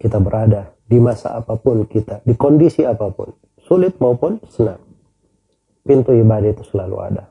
kita 0.00 0.18
berada, 0.18 0.74
di 0.82 0.98
masa 0.98 1.38
apa 1.38 1.54
pun 1.54 1.86
kita, 1.86 2.26
di 2.26 2.34
kondisi 2.34 2.82
apa 2.82 3.12
pun, 3.14 3.30
sulit 3.62 3.94
maupun 4.02 4.42
senang. 4.50 4.82
Pintu 5.86 6.10
ibadah 6.10 6.50
itu 6.50 6.66
selalu 6.66 6.96
ada. 6.98 7.30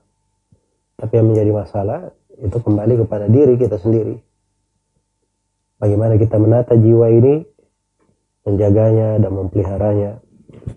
Tapi 0.96 1.14
yang 1.20 1.28
menjadi 1.32 1.52
masalah 1.52 2.00
itu 2.40 2.58
kembali 2.60 3.04
kepada 3.04 3.28
diri 3.28 3.60
kita 3.60 3.76
sendiri. 3.76 4.16
Bagaimana 5.80 6.16
kita 6.20 6.36
menata 6.40 6.76
jiwa 6.76 7.08
ini, 7.12 7.44
menjaganya 8.48 9.20
dan 9.20 9.32
memeliharanya. 9.32 10.12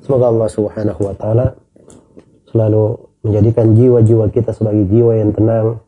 Semoga 0.02 0.28
Allah 0.28 0.48
Subhanahu 0.50 1.00
wa 1.00 1.14
taala 1.16 1.46
selalu 2.50 3.00
menjadikan 3.22 3.72
jiwa-jiwa 3.72 4.28
kita 4.28 4.52
sebagai 4.52 4.84
jiwa 4.90 5.16
yang 5.16 5.30
tenang, 5.32 5.80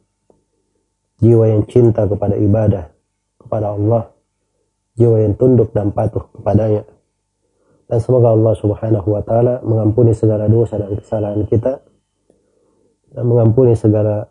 jiwa 1.20 1.44
yang 1.50 1.62
cinta 1.68 2.06
kepada 2.06 2.38
ibadah, 2.38 2.88
kepada 3.42 3.74
Allah, 3.74 4.08
jiwa 4.96 5.18
yang 5.20 5.34
tunduk 5.36 5.74
dan 5.74 5.90
patuh 5.90 6.24
kepadanya. 6.30 6.86
Dan 7.84 7.98
semoga 8.00 8.32
Allah 8.32 8.54
Subhanahu 8.56 9.08
wa 9.12 9.22
taala 9.26 9.60
mengampuni 9.60 10.16
segala 10.16 10.48
dosa 10.48 10.80
dan 10.80 10.96
kesalahan 10.96 11.44
kita 11.44 11.84
dan 13.12 13.24
mengampuni 13.28 13.76
segala 13.76 14.24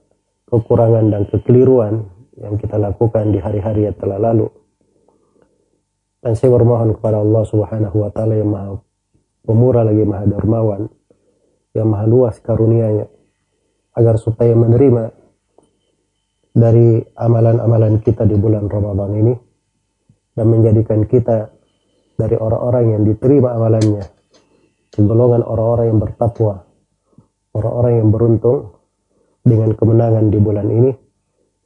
kekurangan 0.50 1.14
dan 1.14 1.22
kekeliruan 1.30 2.10
yang 2.42 2.58
kita 2.58 2.82
lakukan 2.82 3.30
di 3.30 3.38
hari-hari 3.38 3.86
yang 3.86 3.98
telah 4.00 4.18
lalu. 4.18 4.50
Dan 6.24 6.34
saya 6.34 6.56
bermohon 6.56 6.98
kepada 6.98 7.22
Allah 7.22 7.44
Subhanahu 7.46 8.00
wa 8.00 8.10
taala 8.10 8.34
yang 8.40 8.50
Maha 8.50 8.93
Pemurah 9.44 9.84
lagi 9.84 10.08
Maha 10.08 10.24
Dermawan, 10.24 10.88
yang 11.76 11.92
Maha 11.92 12.08
luas 12.08 12.40
karunia-Nya 12.40 13.12
agar 13.94 14.16
supaya 14.16 14.56
menerima 14.56 15.12
dari 16.54 17.02
amalan-amalan 17.18 18.00
kita 18.00 18.24
di 18.24 18.38
bulan 18.38 18.70
Ramadan 18.70 19.12
ini 19.18 19.34
dan 20.38 20.46
menjadikan 20.48 21.04
kita 21.10 21.50
dari 22.14 22.38
orang-orang 22.38 22.94
yang 22.94 23.04
diterima 23.04 23.58
amalannya 23.58 24.06
golongan 24.94 25.42
orang-orang 25.42 25.86
yang 25.90 26.00
bertakwa 26.00 26.56
orang-orang 27.58 27.94
yang 27.98 28.10
beruntung 28.14 28.78
dengan 29.42 29.74
kemenangan 29.74 30.30
di 30.30 30.38
bulan 30.38 30.70
ini 30.70 30.92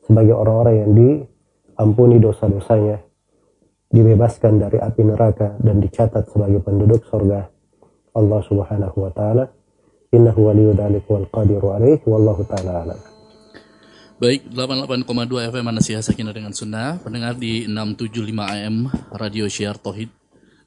sebagai 0.08 0.36
orang-orang 0.40 0.76
yang 0.88 0.92
diampuni 0.96 2.24
dosa-dosanya 2.24 3.04
dibebaskan 3.92 4.56
dari 4.56 4.80
api 4.80 5.02
neraka 5.04 5.60
dan 5.60 5.84
dicatat 5.84 6.32
sebagai 6.32 6.64
penduduk 6.64 7.04
surga 7.12 7.57
Allah 8.18 8.42
Subhanahu 8.50 8.98
wa 8.98 9.12
taala. 9.14 9.54
Innahu 10.10 10.50
waliyyu 10.50 10.74
wal 11.06 11.30
qadiru 11.30 11.78
alaihi 11.78 12.02
wallahu 12.10 12.42
taala 12.50 12.82
alam. 12.82 13.00
Baik, 14.18 14.50
88,2 14.50 15.54
FM 15.54 15.62
Manasihah 15.62 16.02
Sakinah 16.02 16.34
dengan 16.34 16.50
Sunnah, 16.50 16.98
pendengar 17.06 17.38
di 17.38 17.70
675 17.70 18.34
AM 18.50 18.90
Radio 19.14 19.46
Syiar 19.46 19.78
Tohid 19.78 20.10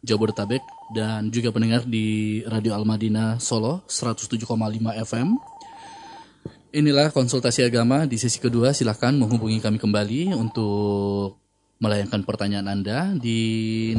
Jabodetabek. 0.06 0.62
Dan 0.94 1.34
juga 1.34 1.50
pendengar 1.50 1.82
di 1.82 2.38
Radio 2.46 2.78
Al-Madinah 2.78 3.42
Solo 3.42 3.82
107,5 3.90 4.46
FM. 5.02 5.34
Inilah 6.70 7.10
konsultasi 7.10 7.66
agama 7.66 8.06
di 8.06 8.14
sesi 8.22 8.38
kedua. 8.38 8.70
Silahkan 8.70 9.10
menghubungi 9.10 9.58
kami 9.58 9.82
kembali 9.82 10.30
untuk 10.38 11.39
melayangkan 11.80 12.20
pertanyaan 12.28 12.68
Anda 12.68 13.16
di 13.16 13.96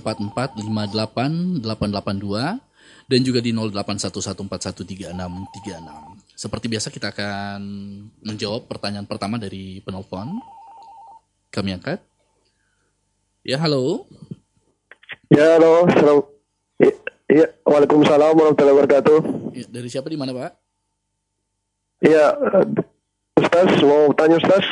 081144588882 0.00 2.32
dan 3.06 3.22
juga 3.22 3.38
di 3.44 3.52
0811413636. 3.52 6.32
Seperti 6.32 6.66
biasa 6.72 6.88
kita 6.88 7.12
akan 7.12 7.60
menjawab 8.24 8.64
pertanyaan 8.66 9.04
pertama 9.04 9.36
dari 9.36 9.84
penelpon. 9.84 10.32
Kami 11.52 11.76
angkat. 11.76 12.00
Ya, 13.44 13.60
halo. 13.60 14.08
Ya, 15.30 15.60
halo. 15.60 15.86
Salam. 15.92 16.24
Ya, 17.26 17.50
Waalaikumsalam 17.68 18.32
warahmatullahi 18.32 18.76
wabarakatuh. 18.80 19.18
Ya, 19.54 19.66
dari 19.68 19.88
siapa 19.92 20.08
di 20.08 20.16
mana, 20.18 20.32
Pak? 20.32 20.56
Iya, 22.00 22.32
Ustaz, 23.40 23.82
mau 23.82 24.12
tanya 24.14 24.36
Ustaz? 24.40 24.64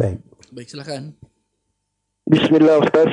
Baik 0.00 0.30
Baik, 0.50 0.66
silakan. 0.66 1.14
Bismillah 2.26 2.82
Ustaz. 2.82 3.06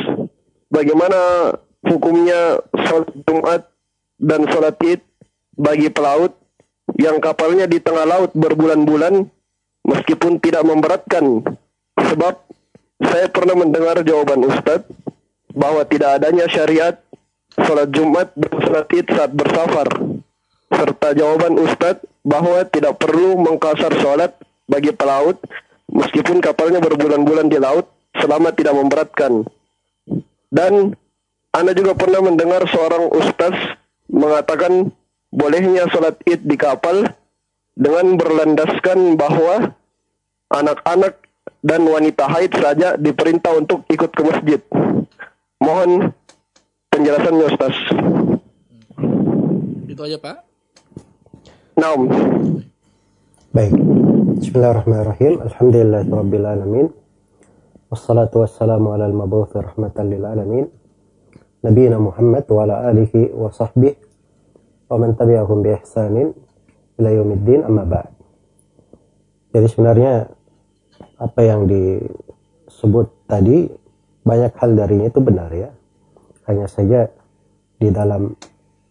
Bagaimana 0.74 1.54
hukumnya 1.86 2.58
sholat 2.74 3.14
Jumat 3.14 3.62
dan 4.18 4.42
sholat 4.50 4.74
Id 4.82 5.06
bagi 5.54 5.94
pelaut 5.94 6.34
yang 6.98 7.22
kapalnya 7.22 7.70
di 7.70 7.78
tengah 7.78 8.10
laut 8.10 8.34
berbulan-bulan 8.34 9.30
meskipun 9.86 10.42
tidak 10.42 10.66
memberatkan 10.66 11.46
sebab 11.94 12.42
saya 13.06 13.30
pernah 13.30 13.54
mendengar 13.54 14.02
jawaban 14.02 14.42
Ustadz 14.50 14.90
bahwa 15.54 15.86
tidak 15.86 16.18
adanya 16.18 16.50
syariat 16.50 16.98
sholat 17.54 17.94
Jumat 17.94 18.34
dan 18.34 18.54
sholat 18.66 18.90
Id 18.98 19.06
saat 19.14 19.32
bersafar 19.38 19.88
serta 20.74 21.14
jawaban 21.14 21.54
Ustadz 21.62 22.02
bahwa 22.26 22.66
tidak 22.66 22.98
perlu 22.98 23.38
mengkasar 23.38 23.94
sholat 24.02 24.34
bagi 24.66 24.90
pelaut 24.90 25.38
meskipun 25.92 26.44
kapalnya 26.44 26.84
berbulan-bulan 26.84 27.48
di 27.52 27.60
laut 27.60 27.88
selama 28.18 28.52
tidak 28.56 28.76
memberatkan 28.76 29.48
dan 30.52 30.96
anda 31.52 31.72
juga 31.74 31.96
pernah 31.98 32.22
mendengar 32.24 32.64
seorang 32.70 33.12
ustaz 33.12 33.56
mengatakan 34.12 34.92
bolehnya 35.32 35.88
sholat 35.92 36.16
id 36.24 36.48
di 36.48 36.56
kapal 36.56 37.04
dengan 37.78 38.18
berlandaskan 38.18 39.20
bahwa 39.20 39.78
anak-anak 40.50 41.28
dan 41.62 41.84
wanita 41.86 42.26
haid 42.26 42.52
saja 42.58 42.96
diperintah 42.96 43.54
untuk 43.54 43.84
ikut 43.92 44.12
ke 44.12 44.22
masjid. 44.24 44.62
Mohon 45.62 46.16
penjelasannya 46.90 47.46
Ustaz. 47.52 47.76
Itu 49.86 50.02
aja, 50.02 50.18
Pak. 50.18 50.38
Naam. 51.78 52.10
baik 53.54 53.74
Bismillahirrahmanirrahim 54.38 55.42
Alhamdulillahirabbil 55.50 56.46
alamin 56.46 56.94
Wassalatu 57.90 58.46
wassalamu 58.46 58.94
ala 58.94 59.10
al-mabuthi 59.10 59.58
rahmatan 59.58 60.14
lil 60.14 60.22
alamin 60.30 60.70
Nabiina 61.66 61.98
Muhammad 61.98 62.46
wa 62.46 62.70
ala 62.70 62.86
alihi 62.86 63.34
wa 63.34 63.50
sahbihi 63.50 63.98
wa 64.94 65.02
man 65.02 65.18
tabi'ahum 65.18 65.66
bi 65.66 65.74
ihsanin 65.82 66.38
ila 67.02 67.10
yaumiddin 67.18 67.66
amma 67.66 67.82
ba'd. 67.82 68.14
Jadi 69.58 69.68
sebenarnya 69.74 70.30
apa 71.18 71.42
yang 71.42 71.66
disebut 71.66 73.26
tadi 73.26 73.66
banyak 74.22 74.54
hal 74.54 74.70
darinya 74.78 75.10
itu 75.10 75.18
benar 75.18 75.50
ya. 75.50 75.74
Hanya 76.46 76.70
saja 76.70 77.10
di 77.82 77.90
dalam 77.90 78.38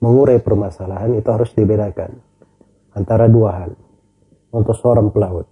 mengurai 0.03 0.43
permasalahan 0.43 1.15
itu 1.15 1.29
harus 1.31 1.55
dibedakan 1.55 2.19
antara 2.99 3.31
dua 3.31 3.63
hal 3.63 3.86
untuk 4.57 4.73
seorang 4.73 5.13
pelaut. 5.13 5.45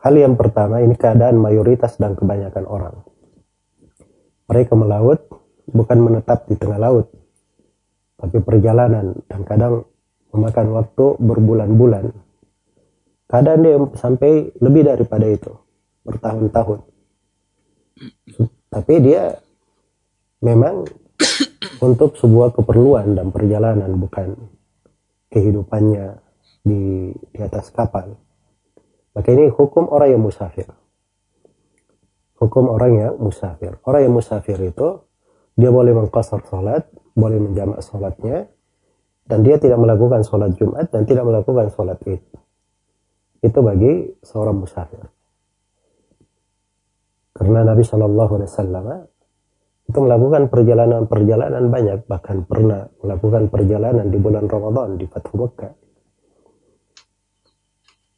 Hal 0.00 0.16
yang 0.16 0.40
pertama 0.40 0.80
ini 0.80 0.96
keadaan 0.96 1.36
mayoritas 1.36 2.00
dan 2.00 2.16
kebanyakan 2.16 2.64
orang. 2.64 2.96
Mereka 4.48 4.72
melaut 4.76 5.20
bukan 5.68 5.98
menetap 6.00 6.48
di 6.48 6.56
tengah 6.56 6.76
laut, 6.76 7.08
tapi 8.16 8.40
perjalanan 8.40 9.16
dan 9.28 9.40
kadang 9.44 9.84
memakan 10.34 10.68
waktu 10.74 11.04
berbulan-bulan 11.22 12.10
kadang 13.30 13.62
dia 13.62 13.76
sampai 13.94 14.50
lebih 14.58 14.82
daripada 14.82 15.26
itu 15.30 15.52
bertahun-tahun 16.02 16.82
tapi 18.66 18.94
dia 18.98 19.38
memang 20.42 20.82
untuk 21.86 22.18
sebuah 22.18 22.50
keperluan 22.58 23.14
dan 23.14 23.30
perjalanan 23.30 23.94
bukan 23.94 24.34
kehidupannya 25.34 26.22
di, 26.62 27.10
di 27.10 27.40
atas 27.42 27.74
kapal 27.74 28.14
maka 29.10 29.28
ini 29.34 29.50
hukum 29.50 29.90
orang 29.90 30.14
yang 30.14 30.22
musafir 30.22 30.70
hukum 32.38 32.70
orang 32.70 32.92
yang 32.94 33.12
musafir 33.18 33.74
orang 33.82 34.06
yang 34.06 34.14
musafir 34.14 34.58
itu 34.62 35.02
dia 35.58 35.70
boleh 35.74 35.90
mengkosor 35.90 36.46
sholat 36.46 36.86
boleh 37.18 37.42
menjamak 37.42 37.82
sholatnya 37.82 38.54
dan 39.24 39.40
dia 39.40 39.56
tidak 39.56 39.80
melakukan 39.80 40.20
sholat 40.20 40.52
Jumat 40.56 40.92
dan 40.92 41.08
tidak 41.08 41.24
melakukan 41.24 41.72
sholat 41.72 41.96
Id. 42.04 42.20
Itu 43.40 43.58
bagi 43.64 44.12
seorang 44.20 44.56
musafir. 44.56 45.04
Karena 47.34 47.66
Nabi 47.66 47.82
Shallallahu 47.82 48.32
Alaihi 48.40 48.50
Wasallam 48.52 48.84
itu 49.84 49.98
melakukan 50.00 50.48
perjalanan-perjalanan 50.48 51.68
banyak, 51.68 51.98
bahkan 52.08 52.48
pernah 52.48 52.88
melakukan 53.04 53.52
perjalanan 53.52 54.08
di 54.08 54.16
bulan 54.16 54.48
Ramadan 54.48 54.96
di 54.96 55.04
Fathu 55.04 55.36
Mekah. 55.36 55.72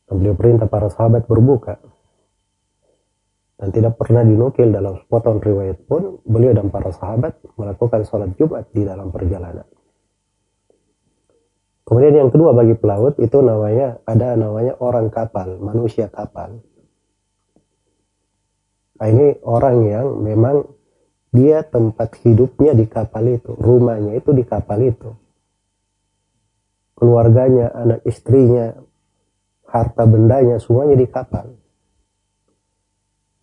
Beliau 0.06 0.38
perintah 0.38 0.70
para 0.70 0.86
sahabat 0.86 1.26
berbuka. 1.26 1.82
Dan 3.56 3.72
tidak 3.72 3.96
pernah 3.98 4.20
dinukil 4.22 4.68
dalam 4.68 5.00
sepotong 5.00 5.40
riwayat 5.40 5.88
pun, 5.88 6.20
beliau 6.22 6.52
dan 6.52 6.68
para 6.68 6.92
sahabat 6.92 7.40
melakukan 7.56 8.04
sholat 8.04 8.30
Jumat 8.36 8.68
di 8.70 8.84
dalam 8.84 9.08
perjalanan. 9.10 9.64
Kemudian 11.86 12.14
yang 12.14 12.30
kedua 12.30 12.52
bagi 12.52 12.76
pelaut 12.76 13.16
itu 13.16 13.38
namanya 13.40 14.02
ada 14.04 14.36
namanya 14.36 14.74
orang 14.82 15.08
kapal, 15.08 15.56
manusia 15.62 16.12
kapal. 16.12 16.60
Nah, 18.96 19.06
ini 19.08 19.38
orang 19.46 19.76
yang 19.86 20.06
memang 20.20 20.75
dia 21.36 21.60
tempat 21.60 22.16
hidupnya 22.24 22.72
di 22.72 22.88
kapal 22.88 23.28
itu, 23.28 23.52
rumahnya 23.52 24.16
itu 24.16 24.32
di 24.32 24.42
kapal 24.42 24.80
itu. 24.80 25.12
Keluarganya, 26.96 27.76
anak 27.76 28.00
istrinya, 28.08 28.72
harta 29.68 30.08
bendanya 30.08 30.56
semuanya 30.56 30.96
di 30.96 31.04
kapal. 31.04 31.52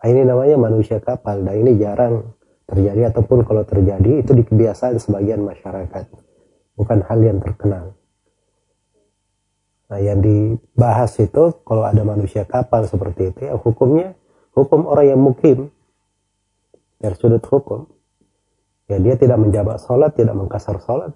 Nah, 0.01 0.07
ini 0.09 0.25
namanya 0.25 0.57
manusia 0.57 0.97
kapal. 0.97 1.45
Dan 1.45 1.61
ini 1.61 1.77
jarang 1.77 2.33
terjadi 2.65 3.13
ataupun 3.13 3.45
kalau 3.45 3.61
terjadi 3.61 4.25
itu 4.25 4.33
di 4.33 4.41
kebiasaan 4.41 4.97
sebagian 4.97 5.45
masyarakat. 5.45 6.09
Bukan 6.73 6.99
hal 7.05 7.19
yang 7.21 7.37
terkenal. 7.39 7.93
Nah, 9.93 10.01
yang 10.01 10.25
dibahas 10.25 11.13
itu 11.21 11.53
kalau 11.61 11.85
ada 11.85 12.01
manusia 12.01 12.49
kapal 12.49 12.89
seperti 12.89 13.29
itu 13.29 13.39
ya 13.45 13.53
hukumnya 13.61 14.17
hukum 14.57 14.89
orang 14.89 15.13
yang 15.13 15.21
mukim 15.21 15.69
dari 17.03 17.15
sudut 17.19 17.43
hukum. 17.43 17.83
Ya 18.87 18.95
dia 19.03 19.19
tidak 19.19 19.43
menjabat 19.43 19.83
sholat, 19.83 20.15
tidak 20.15 20.39
mengkasar 20.39 20.79
sholat. 20.79 21.11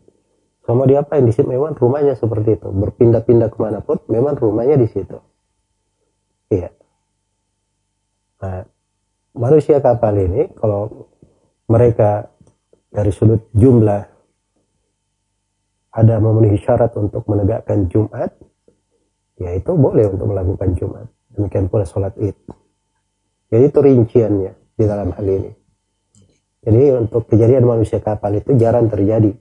Sama 0.67 0.83
dia 0.83 0.99
apa 0.99 1.23
di 1.23 1.31
situ 1.31 1.47
memang 1.47 1.79
rumahnya 1.79 2.19
seperti 2.19 2.59
itu. 2.59 2.67
Berpindah-pindah 2.67 3.47
ke 3.47 3.55
mana 3.55 3.79
pun 3.79 4.03
memang 4.11 4.35
rumahnya 4.35 4.75
di 4.75 4.87
situ. 4.91 5.15
Iya. 6.51 6.75
Nah, 8.43 8.67
manusia 9.31 9.79
kapal 9.79 10.19
ini 10.19 10.51
kalau 10.59 11.07
mereka 11.71 12.27
dari 12.91 13.15
sudut 13.15 13.47
jumlah 13.55 14.03
ada 15.97 16.15
memenuhi 16.19 16.59
syarat 16.59 16.93
untuk 16.99 17.23
menegakkan 17.31 17.87
Jumat, 17.87 18.35
ya 19.39 19.55
itu 19.55 19.71
boleh 19.71 20.11
untuk 20.11 20.27
melakukan 20.29 20.75
Jumat. 20.75 21.07
Demikian 21.31 21.71
pula 21.71 21.87
sholat 21.87 22.13
id. 22.19 22.35
Jadi 23.47 23.63
itu 23.71 23.79
rinciannya 23.79 24.51
di 24.75 24.83
dalam 24.83 25.15
hal 25.15 25.25
ini. 25.25 25.66
Jadi 26.67 26.83
untuk 26.99 27.31
kejadian 27.31 27.63
manusia 27.63 28.03
kapal 28.03 28.35
itu 28.35 28.51
jarang 28.59 28.91
terjadi. 28.91 29.31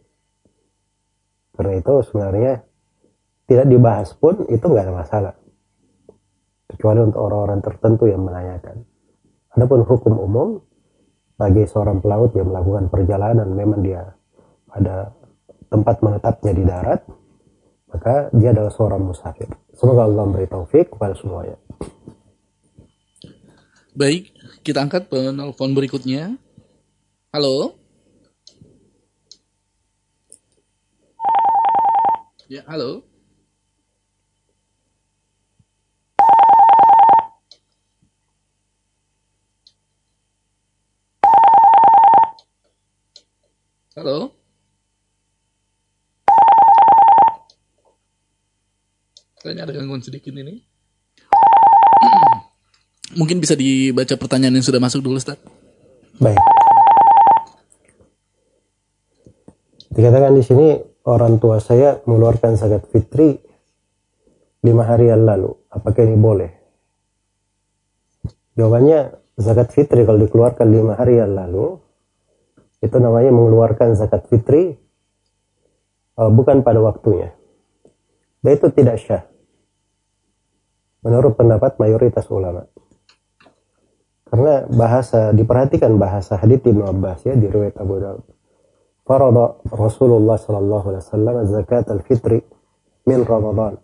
Karena 1.59 1.75
itu 1.75 1.95
sebenarnya 2.07 2.63
tidak 3.51 3.67
dibahas 3.67 4.15
pun 4.15 4.47
itu 4.47 4.63
nggak 4.63 4.85
ada 4.87 4.95
masalah. 4.95 5.35
Kecuali 6.71 7.03
untuk 7.03 7.19
orang-orang 7.19 7.59
tertentu 7.67 8.07
yang 8.07 8.23
menanyakan. 8.23 8.87
Adapun 9.59 9.83
hukum 9.83 10.15
umum 10.15 10.49
bagi 11.35 11.67
seorang 11.67 11.99
pelaut 11.99 12.31
yang 12.39 12.47
melakukan 12.47 12.87
perjalanan 12.95 13.51
memang 13.51 13.83
dia 13.83 14.07
ada 14.71 15.11
tempat 15.67 15.99
menetapnya 16.05 16.53
di 16.55 16.63
darat, 16.63 17.01
maka 17.91 18.31
dia 18.31 18.55
adalah 18.55 18.71
seorang 18.71 19.03
musafir. 19.03 19.51
Semoga 19.75 20.07
Allah 20.07 20.23
memberi 20.31 20.47
taufik 20.47 20.95
kepada 20.95 21.19
semuanya. 21.19 21.59
Baik, 23.97 24.31
kita 24.63 24.85
angkat 24.85 25.09
penelpon 25.11 25.73
berikutnya. 25.75 26.37
Halo. 27.37 27.77
Ya, 32.49 32.65
halo. 32.65 33.05
Halo. 43.93 44.33
Kayaknya 49.45 49.69
ada 49.69 49.77
gangguan 49.77 50.01
sedikit 50.01 50.33
ini. 50.33 50.65
Mungkin 53.21 53.45
bisa 53.45 53.53
dibaca 53.53 54.17
pertanyaan 54.17 54.57
yang 54.57 54.65
sudah 54.65 54.81
masuk 54.81 55.05
dulu, 55.05 55.21
Ustaz. 55.21 55.37
Baik. 56.17 56.56
Dikatakan 59.93 60.33
di 60.35 60.43
sini 60.43 60.69
orang 61.07 61.39
tua 61.39 61.63
saya 61.63 62.03
mengeluarkan 62.03 62.59
zakat 62.59 62.91
fitri 62.91 63.39
lima 64.67 64.83
hari 64.83 65.13
yang 65.13 65.23
lalu. 65.23 65.55
Apakah 65.71 66.03
ini 66.03 66.19
boleh? 66.19 66.51
Jawabannya 68.59 69.15
zakat 69.39 69.71
fitri 69.71 70.03
kalau 70.03 70.19
dikeluarkan 70.27 70.67
lima 70.67 70.99
hari 70.99 71.23
yang 71.23 71.37
lalu 71.37 71.79
itu 72.83 72.97
namanya 72.99 73.31
mengeluarkan 73.31 73.95
zakat 73.95 74.27
fitri 74.27 74.75
uh, 76.19 76.31
bukan 76.33 76.67
pada 76.67 76.83
waktunya. 76.83 77.33
Dan 78.43 78.51
itu 78.59 78.67
tidak 78.75 78.99
syah 79.01 79.25
menurut 81.07 81.39
pendapat 81.39 81.79
mayoritas 81.79 82.27
ulama. 82.35 82.67
Karena 84.27 84.67
bahasa 84.67 85.31
diperhatikan 85.31 85.95
bahasa 86.03 86.35
hadits 86.35 86.67
Ibnu 86.67 86.83
Abbas 86.83 87.23
ya 87.23 87.39
di 87.39 87.47
riwayat 87.47 87.79
Abu 87.79 88.03
Dawud. 88.03 88.36
Farada 89.07 89.63
Rasulullah 89.71 90.35
sallallahu 90.35 90.87
alaihi 90.91 91.05
wasallam 91.07 91.35
zakat 91.47 91.87
al-fitri 91.95 92.43
min 93.07 93.23
Ramadan. 93.23 93.79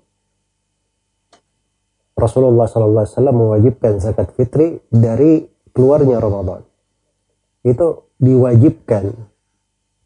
Rasulullah 2.18 2.66
sallallahu 2.66 3.06
alaihi 3.06 3.14
wasallam 3.14 3.36
mewajibkan 3.38 3.92
zakat 4.02 4.34
fitri 4.34 4.82
dari 4.90 5.46
keluarnya 5.70 6.18
Ramadan. 6.18 6.66
Itu 7.62 8.10
diwajibkan 8.18 9.14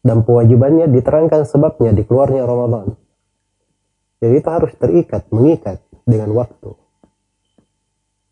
dan 0.05 0.17
kewajibannya 0.21 0.85
diterangkan 0.93 1.49
sebabnya 1.49 1.91
di 1.97 2.05
keluarnya 2.05 2.45
Ramadan. 2.45 2.93
Jadi 4.21 4.33
itu 4.37 4.49
harus 4.49 4.73
terikat, 4.77 5.29
mengikat 5.33 5.81
dengan 6.05 6.29
waktu 6.37 6.77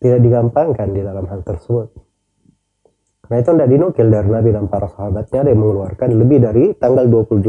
tidak 0.06 0.22
digampangkan 0.22 0.88
di 0.94 1.02
dalam 1.02 1.26
hal 1.26 1.42
tersebut. 1.42 1.90
Karena 3.26 3.42
itu 3.42 3.52
tidak 3.58 3.70
dinukil 3.74 4.08
dari 4.14 4.30
Nabi 4.30 4.50
dan 4.54 4.70
para 4.70 4.86
sahabatnya 4.86 5.40
ada 5.42 5.50
yang 5.50 5.62
mengeluarkan 5.66 6.10
lebih 6.14 6.38
dari 6.46 6.64
tanggal 6.78 7.10
28. 7.10 7.42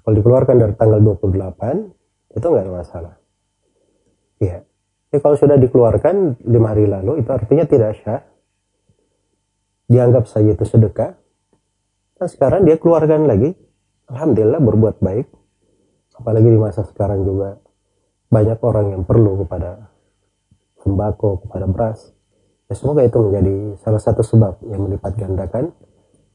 Kalau 0.00 0.14
dikeluarkan 0.16 0.56
dari 0.56 0.72
tanggal 0.72 1.00
28, 1.04 2.36
itu 2.36 2.44
nggak 2.48 2.64
ada 2.64 2.72
masalah. 2.72 3.14
Iya. 4.40 4.64
Jadi 5.12 5.20
kalau 5.20 5.36
sudah 5.36 5.56
dikeluarkan 5.60 6.44
lima 6.48 6.72
hari 6.72 6.88
lalu, 6.88 7.20
itu 7.20 7.28
artinya 7.28 7.68
tidak 7.68 8.00
syah. 8.00 8.24
Dianggap 9.84 10.24
saja 10.32 10.56
itu 10.56 10.64
sedekah. 10.64 11.12
Dan 12.16 12.28
sekarang 12.32 12.64
dia 12.64 12.80
keluarkan 12.80 13.28
lagi. 13.28 13.52
Alhamdulillah 14.08 14.64
berbuat 14.64 14.96
baik. 15.04 15.28
Apalagi 16.16 16.48
di 16.48 16.56
masa 16.56 16.88
sekarang 16.88 17.20
juga 17.20 17.60
banyak 18.32 18.58
orang 18.64 18.86
yang 18.96 19.02
perlu 19.04 19.44
kepada 19.44 19.92
sembako, 20.80 21.44
kepada 21.44 21.68
beras. 21.68 22.13
Ya, 22.64 22.80
semoga 22.80 23.04
itu 23.04 23.20
menjadi 23.20 23.76
salah 23.84 24.00
satu 24.00 24.24
sebab 24.24 24.56
yang 24.64 24.88
melipat 24.88 25.20
gandakan 25.20 25.76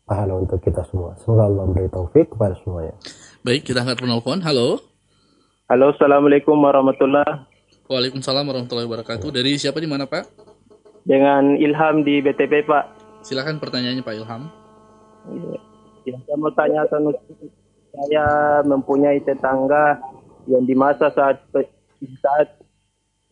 pahala 0.06 0.38
untuk 0.38 0.62
kita 0.62 0.86
semua. 0.86 1.18
Semoga 1.18 1.50
Allah 1.50 1.66
memberi 1.66 1.90
taufik 1.90 2.38
kepada 2.38 2.54
semuanya. 2.62 2.94
Baik, 3.42 3.66
kita 3.66 3.82
angkat 3.82 3.98
penelpon. 3.98 4.38
Halo. 4.46 4.78
Halo, 5.66 5.90
Assalamualaikum 5.90 6.54
warahmatullahi 6.54 7.50
Waalaikumsalam 7.90 8.46
warahmatullahi 8.46 8.86
wabarakatuh. 8.86 9.34
Dari 9.34 9.58
siapa 9.58 9.82
di 9.82 9.90
mana, 9.90 10.06
Pak? 10.06 10.30
Dengan 11.02 11.58
Ilham 11.58 12.06
di 12.06 12.22
BTP, 12.22 12.62
Pak. 12.62 12.86
Silakan 13.26 13.58
pertanyaannya, 13.58 14.06
Pak 14.06 14.14
Ilham. 14.14 14.42
Ya, 16.06 16.14
saya 16.30 16.38
mau 16.38 16.54
tanyakan 16.54 17.10
saya 17.90 18.26
mempunyai 18.70 19.18
tetangga 19.26 19.98
yang 20.46 20.62
di 20.62 20.78
masa 20.78 21.10
saat 21.10 21.42
saat 22.22 22.54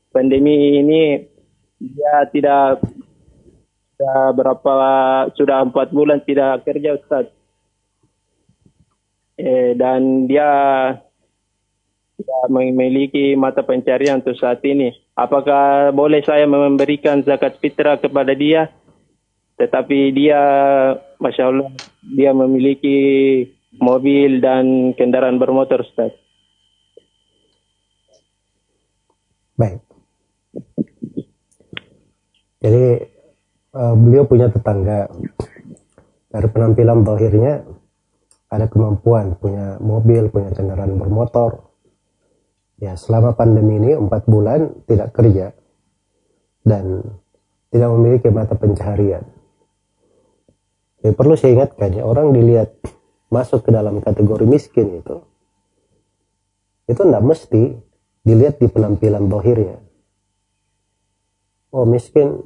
pandemi 0.10 0.82
ini 0.82 1.37
dia 1.78 2.26
tidak 2.34 2.82
sudah 3.98 4.30
berapa 4.34 4.76
sudah 5.34 5.58
empat 5.66 5.90
bulan 5.90 6.22
tidak 6.22 6.66
kerja 6.66 6.98
Ustaz. 6.98 7.26
Eh, 9.38 9.78
dan 9.78 10.26
dia 10.26 10.50
tidak 12.18 12.44
memiliki 12.50 13.38
mata 13.38 13.62
pencarian 13.62 14.18
untuk 14.22 14.34
saat 14.34 14.62
ini. 14.66 14.90
Apakah 15.14 15.94
boleh 15.94 16.26
saya 16.26 16.50
memberikan 16.50 17.22
zakat 17.22 17.62
fitrah 17.62 18.02
kepada 18.02 18.34
dia? 18.34 18.74
Tetapi 19.58 20.14
dia, 20.14 20.42
masya 21.18 21.50
Allah, 21.50 21.70
dia 22.02 22.34
memiliki 22.34 22.98
mobil 23.78 24.38
dan 24.42 24.94
kendaraan 24.94 25.42
bermotor, 25.42 25.82
Ustaz. 25.82 26.14
Baik. 29.58 29.87
Jadi 32.58 32.86
uh, 33.78 33.96
beliau 33.96 34.26
punya 34.26 34.50
tetangga 34.50 35.10
dari 36.28 36.48
penampilan 36.50 37.06
bahirnya 37.06 37.64
ada 38.48 38.66
kemampuan 38.72 39.36
punya 39.38 39.76
mobil, 39.84 40.32
punya 40.32 40.56
kendaraan 40.56 40.96
bermotor. 40.96 41.68
Ya 42.78 42.94
selama 42.94 43.34
pandemi 43.34 43.82
ini 43.82 43.98
empat 43.98 44.30
bulan 44.30 44.86
tidak 44.86 45.14
kerja 45.18 45.54
dan 46.62 47.02
tidak 47.74 47.90
memiliki 47.94 48.30
mata 48.30 48.54
pencaharian. 48.54 49.26
Jadi 51.02 51.14
perlu 51.14 51.34
saya 51.38 51.58
ingatkan 51.58 51.94
ya 51.94 52.04
orang 52.06 52.34
dilihat 52.34 52.74
masuk 53.34 53.66
ke 53.66 53.70
dalam 53.74 54.00
kategori 54.02 54.46
miskin 54.48 55.04
itu 55.04 55.20
itu 56.88 57.02
tidak 57.04 57.24
mesti 57.24 57.76
dilihat 58.24 58.64
di 58.64 58.68
penampilan 58.72 59.28
bahirnya. 59.28 59.87
Oh 61.74 61.84
miskin. 61.84 62.42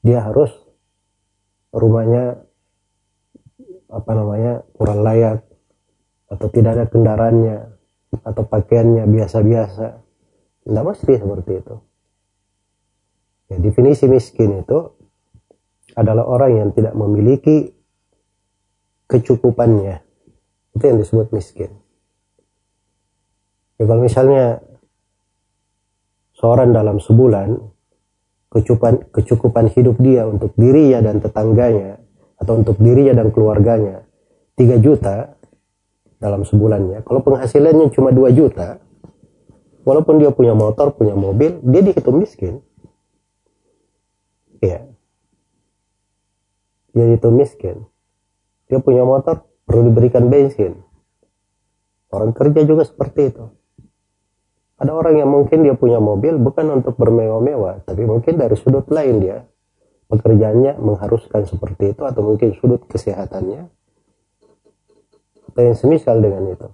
Dia 0.00 0.24
harus 0.24 0.50
rumahnya 1.70 2.40
apa 3.90 4.10
namanya 4.14 4.64
kurang 4.74 5.02
layak 5.02 5.44
atau 6.30 6.46
tidak 6.48 6.78
ada 6.78 6.86
kendaraannya 6.86 7.58
atau 8.22 8.42
pakaiannya 8.46 9.04
biasa-biasa. 9.06 9.86
Tidak 10.64 10.84
mesti 10.86 11.12
seperti 11.18 11.52
itu. 11.58 11.76
Ya, 13.50 13.56
definisi 13.58 14.06
miskin 14.06 14.62
itu 14.62 14.78
adalah 15.98 16.22
orang 16.22 16.52
yang 16.54 16.68
tidak 16.70 16.94
memiliki 16.94 17.74
kecukupannya. 19.10 19.98
Itu 20.78 20.84
yang 20.86 21.02
disebut 21.02 21.34
miskin. 21.34 21.74
Ya, 23.82 23.84
kalau 23.90 24.06
misalnya 24.06 24.62
seorang 26.38 26.70
dalam 26.70 27.02
sebulan 27.02 27.58
kecukupan 28.50 29.14
kecukupan 29.14 29.70
hidup 29.70 29.96
dia 30.02 30.26
untuk 30.26 30.50
dirinya 30.58 30.98
dan 30.98 31.22
tetangganya 31.22 32.02
atau 32.34 32.58
untuk 32.58 32.76
dirinya 32.82 33.22
dan 33.22 33.30
keluarganya 33.30 34.02
3 34.58 34.82
juta 34.82 35.38
dalam 36.18 36.42
sebulannya. 36.42 37.06
Kalau 37.06 37.22
penghasilannya 37.22 37.94
cuma 37.94 38.10
2 38.10 38.34
juta 38.34 38.82
walaupun 39.86 40.18
dia 40.18 40.34
punya 40.34 40.52
motor 40.52 40.92
punya 40.92 41.14
mobil 41.14 41.62
dia 41.62 41.80
dihitung 41.80 42.18
miskin. 42.18 42.58
Ya 44.58 44.90
dia 46.90 47.04
dihitung 47.06 47.38
miskin. 47.38 47.86
Dia 48.66 48.82
punya 48.82 49.06
motor 49.06 49.46
perlu 49.62 49.90
diberikan 49.90 50.26
bensin. 50.26 50.74
Orang 52.10 52.34
kerja 52.34 52.66
juga 52.66 52.82
seperti 52.82 53.30
itu 53.30 53.59
ada 54.80 54.96
orang 54.96 55.20
yang 55.20 55.28
mungkin 55.28 55.60
dia 55.60 55.76
punya 55.76 56.00
mobil 56.00 56.40
bukan 56.40 56.80
untuk 56.80 56.96
bermewah-mewah 56.96 57.84
tapi 57.84 58.08
mungkin 58.08 58.40
dari 58.40 58.56
sudut 58.56 58.88
lain 58.88 59.20
dia. 59.20 59.44
Pekerjaannya 60.08 60.80
mengharuskan 60.80 61.46
seperti 61.46 61.92
itu 61.94 62.02
atau 62.02 62.24
mungkin 62.24 62.56
sudut 62.56 62.82
kesehatannya. 62.88 63.68
Atau 65.52 65.60
yang 65.60 65.76
semisal 65.76 66.18
dengan 66.18 66.48
itu. 66.48 66.68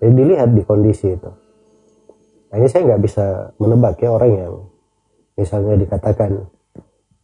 Jadi 0.00 0.12
dilihat 0.16 0.56
di 0.56 0.64
kondisi 0.64 1.12
itu. 1.12 1.30
Nah 2.48 2.56
ini 2.56 2.68
saya 2.72 2.88
nggak 2.88 3.02
bisa 3.04 3.52
menebak 3.60 4.00
ya 4.00 4.08
orang 4.08 4.32
yang 4.32 4.54
misalnya 5.36 5.76
dikatakan 5.76 6.48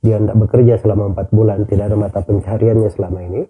dia 0.05 0.21
tidak 0.21 0.37
bekerja 0.37 0.75
selama 0.85 1.17
empat 1.17 1.33
bulan 1.33 1.65
tidak 1.65 1.89
ada 1.89 1.97
mata 1.97 2.21
pencariannya 2.21 2.93
selama 2.93 3.25
ini. 3.25 3.43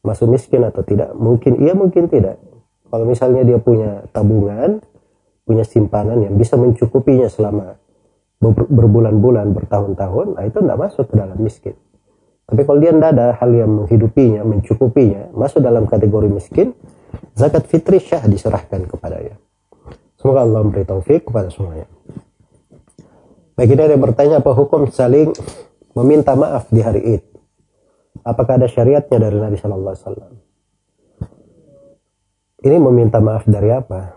Masuk 0.00 0.32
miskin 0.32 0.64
atau 0.64 0.80
tidak 0.80 1.12
mungkin 1.12 1.60
iya 1.60 1.76
mungkin 1.76 2.08
tidak 2.08 2.40
kalau 2.88 3.04
misalnya 3.08 3.42
dia 3.44 3.58
punya 3.58 4.04
tabungan 4.12 4.80
punya 5.44 5.64
simpanan 5.64 6.24
yang 6.24 6.34
bisa 6.40 6.56
mencukupinya 6.56 7.28
selama 7.28 7.76
berbulan-bulan, 8.52 9.56
bertahun-tahun, 9.56 10.36
nah 10.36 10.44
itu 10.44 10.58
tidak 10.60 10.78
masuk 10.80 11.04
ke 11.08 11.14
dalam 11.16 11.38
miskin. 11.40 11.76
Tapi 12.44 12.60
kalau 12.68 12.76
dia 12.80 12.92
tidak 12.92 13.10
ada 13.16 13.26
hal 13.40 13.50
yang 13.56 13.70
menghidupinya, 13.72 14.44
mencukupinya, 14.44 15.32
masuk 15.32 15.64
dalam 15.64 15.88
kategori 15.88 16.28
miskin, 16.28 16.76
zakat 17.32 17.64
fitri 17.64 18.00
syah 18.04 18.20
diserahkan 18.28 18.84
kepadanya. 18.84 19.40
Semoga 20.20 20.44
Allah 20.44 20.60
memberi 20.60 20.84
taufik 20.84 21.28
kepada 21.28 21.48
semuanya. 21.48 21.88
Baik, 23.56 23.76
ini 23.76 23.80
ada 23.80 23.92
yang 23.96 24.04
bertanya 24.04 24.36
apa 24.44 24.50
hukum 24.52 24.92
saling 24.92 25.32
meminta 25.96 26.36
maaf 26.36 26.68
di 26.68 26.80
hari 26.84 27.00
Id? 27.16 27.22
Apakah 28.24 28.60
ada 28.60 28.68
syariatnya 28.68 29.18
dari 29.20 29.36
Nabi 29.40 29.56
Shallallahu 29.56 29.92
Alaihi 29.94 30.04
Wasallam? 30.04 30.32
Ini 32.64 32.80
meminta 32.80 33.20
maaf 33.20 33.44
dari 33.44 33.68
apa? 33.68 34.16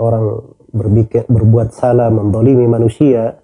Orang 0.00 0.56
berbikin, 0.72 1.28
berbuat 1.28 1.76
salah, 1.76 2.08
mendolimi 2.08 2.64
manusia, 2.64 3.36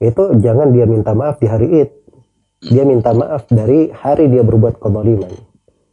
itu 0.00 0.32
jangan 0.40 0.72
dia 0.72 0.88
minta 0.88 1.12
maaf 1.12 1.36
di 1.36 1.46
hari 1.52 1.84
Id. 1.84 1.90
Dia 2.72 2.88
minta 2.88 3.12
maaf 3.12 3.44
dari 3.52 3.92
hari 3.92 4.32
dia 4.32 4.40
berbuat 4.40 4.80
kedoliman. 4.80 5.30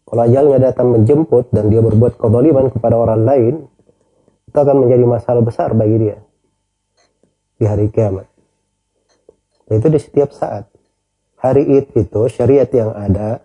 Kalau 0.08 0.22
ajalnya 0.24 0.72
datang 0.72 0.96
menjemput 0.96 1.52
dan 1.52 1.68
dia 1.68 1.84
berbuat 1.84 2.16
kedoliman 2.16 2.72
kepada 2.72 2.96
orang 2.96 3.22
lain, 3.28 3.54
itu 4.48 4.58
akan 4.58 4.88
menjadi 4.88 5.04
masalah 5.04 5.44
besar 5.44 5.76
bagi 5.76 6.00
dia 6.00 6.18
di 7.60 7.66
hari 7.68 7.92
kiamat. 7.92 8.24
Itu 9.68 9.92
di 9.92 10.00
setiap 10.00 10.32
saat. 10.32 10.72
Hari 11.44 11.64
Id 11.66 11.86
itu 12.00 12.22
syariat 12.32 12.70
yang 12.72 12.96
ada 12.96 13.44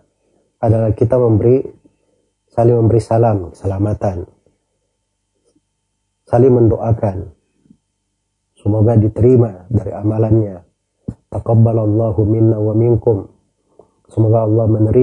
adalah 0.63 0.95
kita 0.95 1.19
memberi 1.19 1.80
saling 2.51 2.75
memberi 2.75 2.99
salam, 2.99 3.55
selamatan 3.55 4.27
saling 6.31 6.55
mendoakan. 6.55 7.35
Semoga 8.55 8.95
diterima 8.95 9.67
dari 9.67 9.91
amalannya. 9.91 10.63
Taqabbalallahu 11.27 12.23
minna 12.23 12.55
wa 12.55 12.71
minkum. 12.71 13.27
Semoga 14.07 14.47
Allah 14.47 14.67
menerima 14.71 14.99